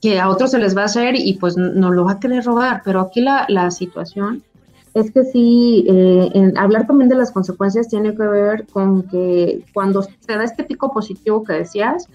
[0.00, 2.44] que a otros se les va a hacer y pues no lo va a querer
[2.44, 4.44] robar, pero aquí la, la situación
[5.00, 10.02] es que sí, eh, hablar también de las consecuencias tiene que ver con que cuando
[10.02, 12.08] se da este pico positivo que decías,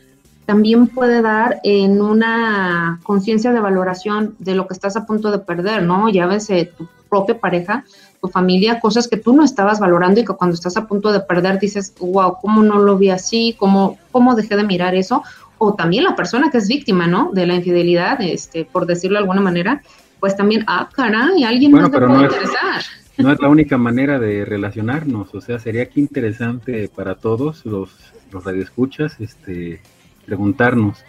[0.45, 5.39] también puede dar en una conciencia de valoración de lo que estás a punto de
[5.39, 6.09] perder, ¿no?
[6.09, 7.85] Ya ves eh, tu propia pareja,
[8.21, 11.21] tu familia, cosas que tú no estabas valorando y que cuando estás a punto de
[11.21, 13.55] perder dices, wow, ¿cómo no lo vi así?
[13.57, 15.23] ¿Cómo, cómo dejé de mirar eso?
[15.57, 17.31] O también la persona que es víctima, ¿no?
[17.31, 19.81] De la infidelidad, este, por decirlo de alguna manera,
[20.23, 22.81] pues también, ah, caray, alguien más te puede interesar.
[23.17, 27.93] no es la única manera de relacionarnos, o sea, sería que interesante para todos los,
[28.31, 29.81] los radioescuchas, este,
[30.25, 31.03] preguntarnos,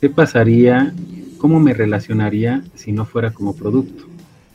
[0.00, 0.94] ¿qué pasaría,
[1.36, 4.06] cómo me relacionaría si no fuera como producto?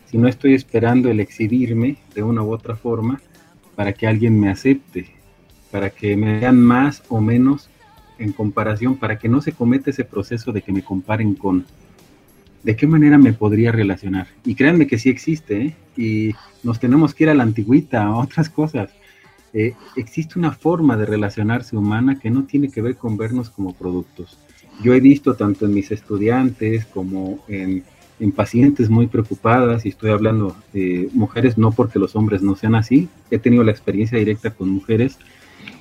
[0.07, 3.21] Si no estoy esperando el exhibirme de una u otra forma
[3.75, 5.13] para que alguien me acepte,
[5.69, 7.69] para que me vean más o menos
[8.17, 11.67] en comparación, para que no se cometa ese proceso de que me comparen con.
[12.65, 14.27] ¿De qué manera me podría relacionar?
[14.43, 15.75] Y créanme que sí existe, ¿eh?
[15.95, 16.31] y
[16.63, 18.89] nos tenemos que ir a la antigüita, a otras cosas
[19.57, 23.73] eh, existe una forma de relacionarse humana que no tiene que ver con vernos como
[23.73, 24.37] productos.
[24.83, 27.83] Yo he visto tanto en mis estudiantes como en,
[28.35, 33.07] pacientes muy preocupadas, y estoy hablando de mujeres, no porque los hombres no sean así,
[33.31, 35.19] he tenido la experiencia directa con mujeres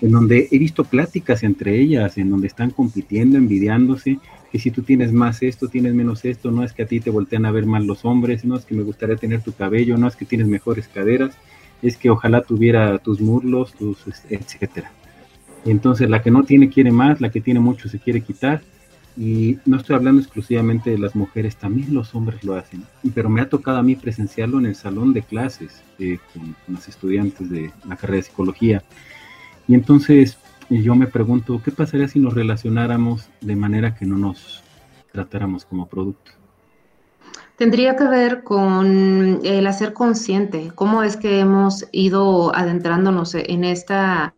[0.01, 4.19] en donde he visto pláticas entre ellas, en donde están compitiendo, envidiándose,
[4.55, 7.11] que si tú tienes más esto, tienes menos esto, no es que a ti te
[7.11, 10.07] voltean a ver mal los hombres, no es que me gustaría tener tu cabello, no
[10.07, 11.37] es que tienes mejores caderas,
[11.83, 13.99] es que ojalá tuviera tus murlos, tus,
[14.31, 14.93] etcétera.
[15.65, 18.63] Entonces la que no tiene quiere más, la que tiene mucho se quiere quitar.
[19.17, 22.85] Y no estoy hablando exclusivamente de las mujeres, también los hombres lo hacen.
[23.13, 26.87] Pero me ha tocado a mí presenciarlo en el salón de clases eh, con, los
[26.87, 28.85] estudiantes de la carrera de psicología.
[29.67, 30.39] Y entonces
[30.71, 34.63] yo me pregunto, ¿qué pasaría si nos relacionáramos de manera que no nos
[35.13, 36.33] tratáramos como producto?
[37.57, 44.35] Tendría que ver con el hacer consciente, cómo es que hemos ido adentrándonos en esta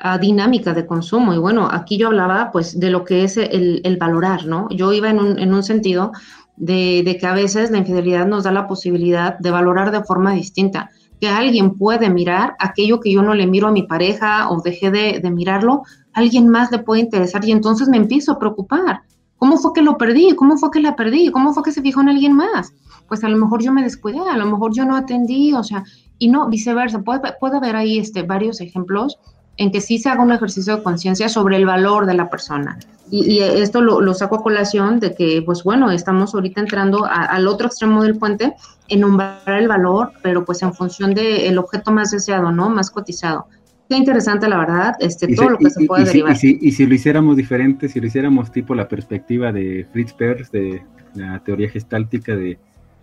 [0.00, 1.34] ah, dinámica de consumo.
[1.34, 4.66] Y bueno, aquí yo hablaba pues de lo que es el, valorar, ¿no?
[4.70, 6.12] Yo iba en un, en un sentido
[6.58, 10.90] de, que a veces la infidelidad nos da la posibilidad de valorar de forma distinta,
[11.20, 14.90] que alguien puede mirar aquello que yo no le miro a mi pareja o dejé
[14.90, 19.02] de, de mirarlo, alguien más le puede interesar y entonces me empiezo a preocupar
[19.38, 20.34] ¿Cómo fue que lo perdí?
[20.34, 21.30] ¿Cómo fue que la perdí?
[21.30, 22.74] ¿Cómo fue que se fijó en alguien más?
[23.06, 25.84] Pues a lo mejor yo me descuidé, a lo mejor yo no atendí, o sea,
[26.18, 27.02] y no, viceversa.
[27.02, 29.18] Puede, puede haber ahí este, varios ejemplos
[29.58, 32.78] en que sí se haga un ejercicio de conciencia sobre el valor de la persona.
[33.10, 37.66] Y, esto lo, saco a colación de que, pues bueno, estamos ahorita entrando al otro
[37.66, 38.54] extremo del puente
[38.88, 42.68] en nombrar el valor, pero pues en función del objeto más deseado, ¿no?
[42.68, 43.46] Más cotizado.
[43.88, 46.36] Qué interesante, la verdad, este, todo lo que se puede derivar.
[46.42, 50.82] y, si, lo hiciéramos diferente, si lo hiciéramos tipo la perspectiva de Fritz Perls, de
[51.14, 52.58] la teoría gestáltica de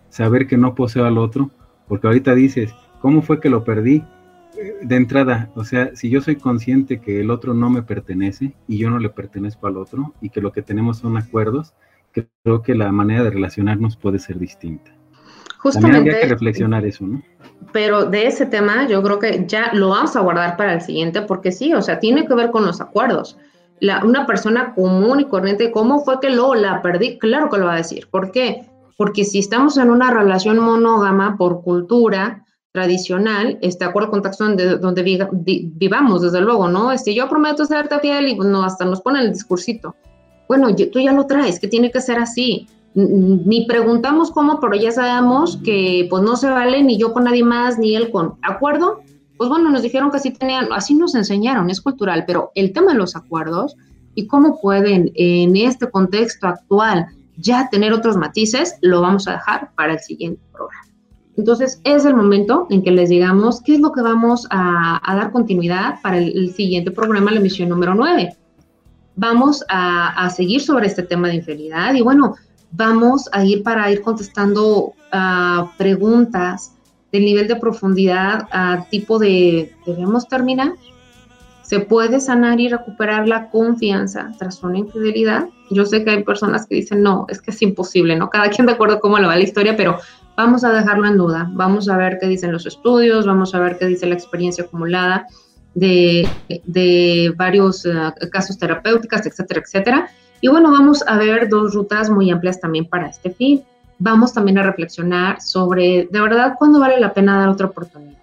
[0.09, 1.49] saber que no poseo al otro,
[1.87, 4.03] porque ahorita dices, ¿cómo fue que lo perdí?
[4.81, 8.77] De entrada, o sea, si yo soy consciente que el otro no me pertenece y
[8.77, 11.73] yo no le pertenezco al otro y que lo que tenemos son acuerdos,
[12.11, 14.91] creo que la manera de relacionarnos puede ser distinta.
[15.59, 15.97] Justamente.
[15.97, 17.23] También habría que reflexionar eso, ¿no?
[17.71, 21.21] Pero de ese tema yo creo que ya lo vamos a guardar para el siguiente
[21.23, 23.37] porque sí, o sea, tiene que ver con los acuerdos.
[23.79, 27.17] La, una persona común y corriente, ¿cómo fue que lo la perdí?
[27.17, 28.07] Claro que lo va a decir.
[28.09, 28.69] ¿Por qué?
[28.95, 32.44] Porque si estamos en una relación monógama por cultura,
[32.75, 36.91] tradicional, este acuerdo con donde, donde vivamos, desde luego, ¿no?
[36.91, 39.95] Este, yo prometo serte fiel y no, hasta nos pone el discursito.
[40.49, 42.67] Bueno, tú ya lo traes, que tiene que ser así.
[42.93, 47.43] Ni preguntamos cómo, pero ya sabemos que pues no se vale ni yo con nadie
[47.43, 48.35] más, ni él con.
[48.41, 48.99] ¿Acuerdo?
[49.37, 52.91] Pues bueno, nos dijeron que así tenían, así nos enseñaron, es cultural, pero el tema
[52.91, 53.75] de los acuerdos
[54.15, 57.07] y cómo pueden en este contexto actual
[57.37, 60.84] ya tener otros matices, lo vamos a dejar para el siguiente programa.
[61.37, 65.31] Entonces, es el momento en que les digamos qué es lo que vamos a, dar
[65.31, 68.35] continuidad para el, siguiente programa, la emisión número 9.
[69.17, 72.35] Vamos a, seguir sobre este tema de infidelidad y bueno,
[72.71, 76.73] vamos a ir para ir contestando uh, preguntas
[77.11, 80.73] del nivel de profundidad a tipo de, ¿debemos terminar?
[81.63, 85.49] ¿Se puede sanar y recuperar la confianza tras una infidelidad?
[85.71, 88.29] Yo sé que hay personas que dicen, no, es que es imposible, ¿no?
[88.29, 89.97] Cada quien de acuerdo cómo le va la historia, pero
[90.35, 93.77] vamos a dejarlo en duda, vamos a ver qué dicen los estudios, vamos a ver
[93.77, 95.27] qué dice la experiencia acumulada
[95.75, 97.91] de, varios eh,
[98.31, 100.09] casos terapéuticos, etcétera, etcétera.
[100.41, 103.63] Y bueno, vamos a ver dos rutas muy amplias también para este fin.
[103.97, 108.19] Vamos también a reflexionar sobre, de verdad, cuándo vale la pena dar otra oportunidad.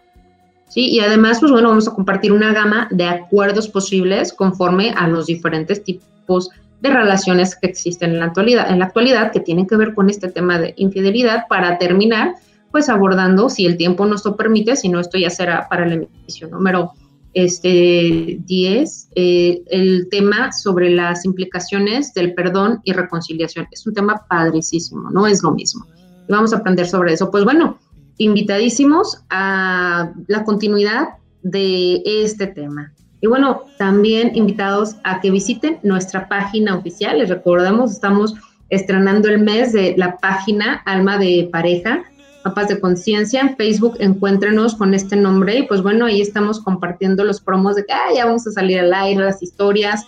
[0.68, 0.88] ¿Sí?
[0.90, 5.26] Y además, pues bueno, vamos a compartir una gama de acuerdos posibles conforme a los
[5.26, 6.50] diferentes tipos
[6.82, 10.10] de relaciones que existen en la actualidad, en la actualidad que tienen que ver con
[10.10, 12.34] este tema de infidelidad para terminar
[12.72, 15.94] pues abordando, si el tiempo nos lo permite, si no esto ya será para la
[15.94, 16.92] emisión número
[17.34, 23.68] este, 10, eh, el tema sobre las implicaciones del perdón y reconciliación.
[23.70, 25.86] Es un tema padricísimo, no es lo mismo.
[26.26, 27.30] Y vamos a aprender sobre eso.
[27.30, 27.78] Pues bueno,
[28.16, 31.08] invitadísimos a la continuidad
[31.42, 32.92] de este tema.
[33.22, 37.20] Y bueno, también invitados a que visiten nuestra página oficial.
[37.20, 38.34] Les recordamos, estamos
[38.68, 42.02] estrenando el mes de la página Alma de Pareja,
[42.44, 43.40] Mapas de Conciencia.
[43.40, 47.84] En Facebook encuéntrenos con este nombre y pues bueno, ahí estamos compartiendo los promos de
[47.84, 50.04] que ah, ya vamos a salir al aire, las historias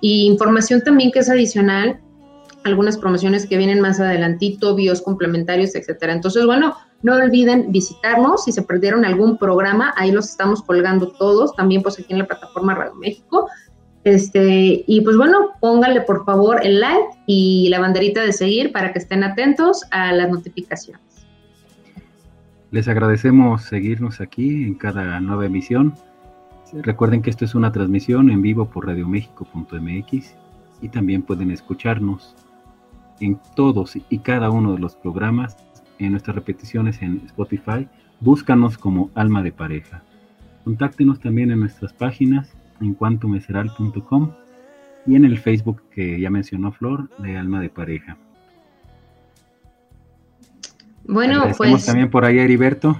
[0.00, 2.00] y información también que es adicional
[2.66, 6.12] algunas promociones que vienen más adelantito, bios complementarios, etcétera.
[6.12, 8.44] Entonces, bueno, no olviden visitarnos.
[8.44, 12.26] Si se perdieron algún programa, ahí los estamos colgando todos, también pues aquí en la
[12.26, 13.48] plataforma Radio México.
[14.02, 18.92] Este, y pues bueno, pónganle por favor el like y la banderita de seguir para
[18.92, 21.00] que estén atentos a las notificaciones.
[22.72, 25.94] Les agradecemos seguirnos aquí en cada nueva emisión.
[26.72, 30.34] Recuerden que esto es una transmisión en vivo por radioméxico.mx
[30.82, 32.34] y también pueden escucharnos
[33.20, 35.56] en todos y cada uno de los programas,
[35.98, 37.88] en nuestras repeticiones en Spotify,
[38.20, 40.02] búscanos como Alma de Pareja.
[40.64, 44.32] Contáctenos también en nuestras páginas en cuantomeseral.com
[45.06, 48.16] y en el Facebook que ya mencionó Flor de Alma de Pareja.
[51.04, 52.98] Bueno, pues también por ahí a Heriberto.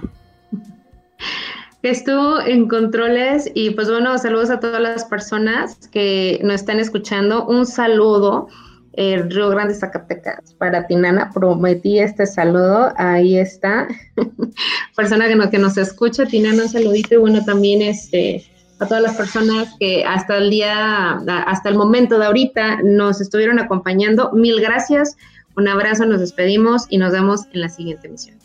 [1.83, 7.45] Estuvo en controles y pues bueno, saludos a todas las personas que nos están escuchando.
[7.45, 8.47] Un saludo
[8.97, 10.55] el Río Grande, Zacatecas.
[10.57, 13.87] Para Tinana prometí este saludo, ahí está.
[14.95, 18.43] Persona que nos, que nos escucha, Tinana, un saludito y bueno, también este,
[18.79, 23.59] a todas las personas que hasta el día, hasta el momento de ahorita nos estuvieron
[23.59, 24.31] acompañando.
[24.31, 25.15] Mil gracias,
[25.55, 28.37] un abrazo, nos despedimos y nos vemos en la siguiente emisión.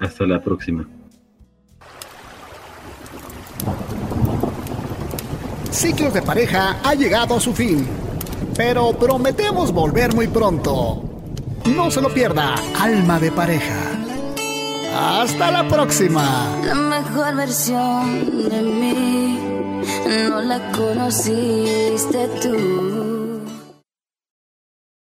[0.00, 0.84] Hasta la próxima.
[5.70, 7.86] Ciclos de pareja ha llegado a su fin
[8.56, 11.02] pero prometemos volver muy pronto.
[11.66, 13.80] No se lo pierda, Alma de Pareja.
[14.96, 16.56] Hasta la próxima.
[16.64, 19.38] La mejor versión de mí
[20.28, 23.23] no la conociste tú.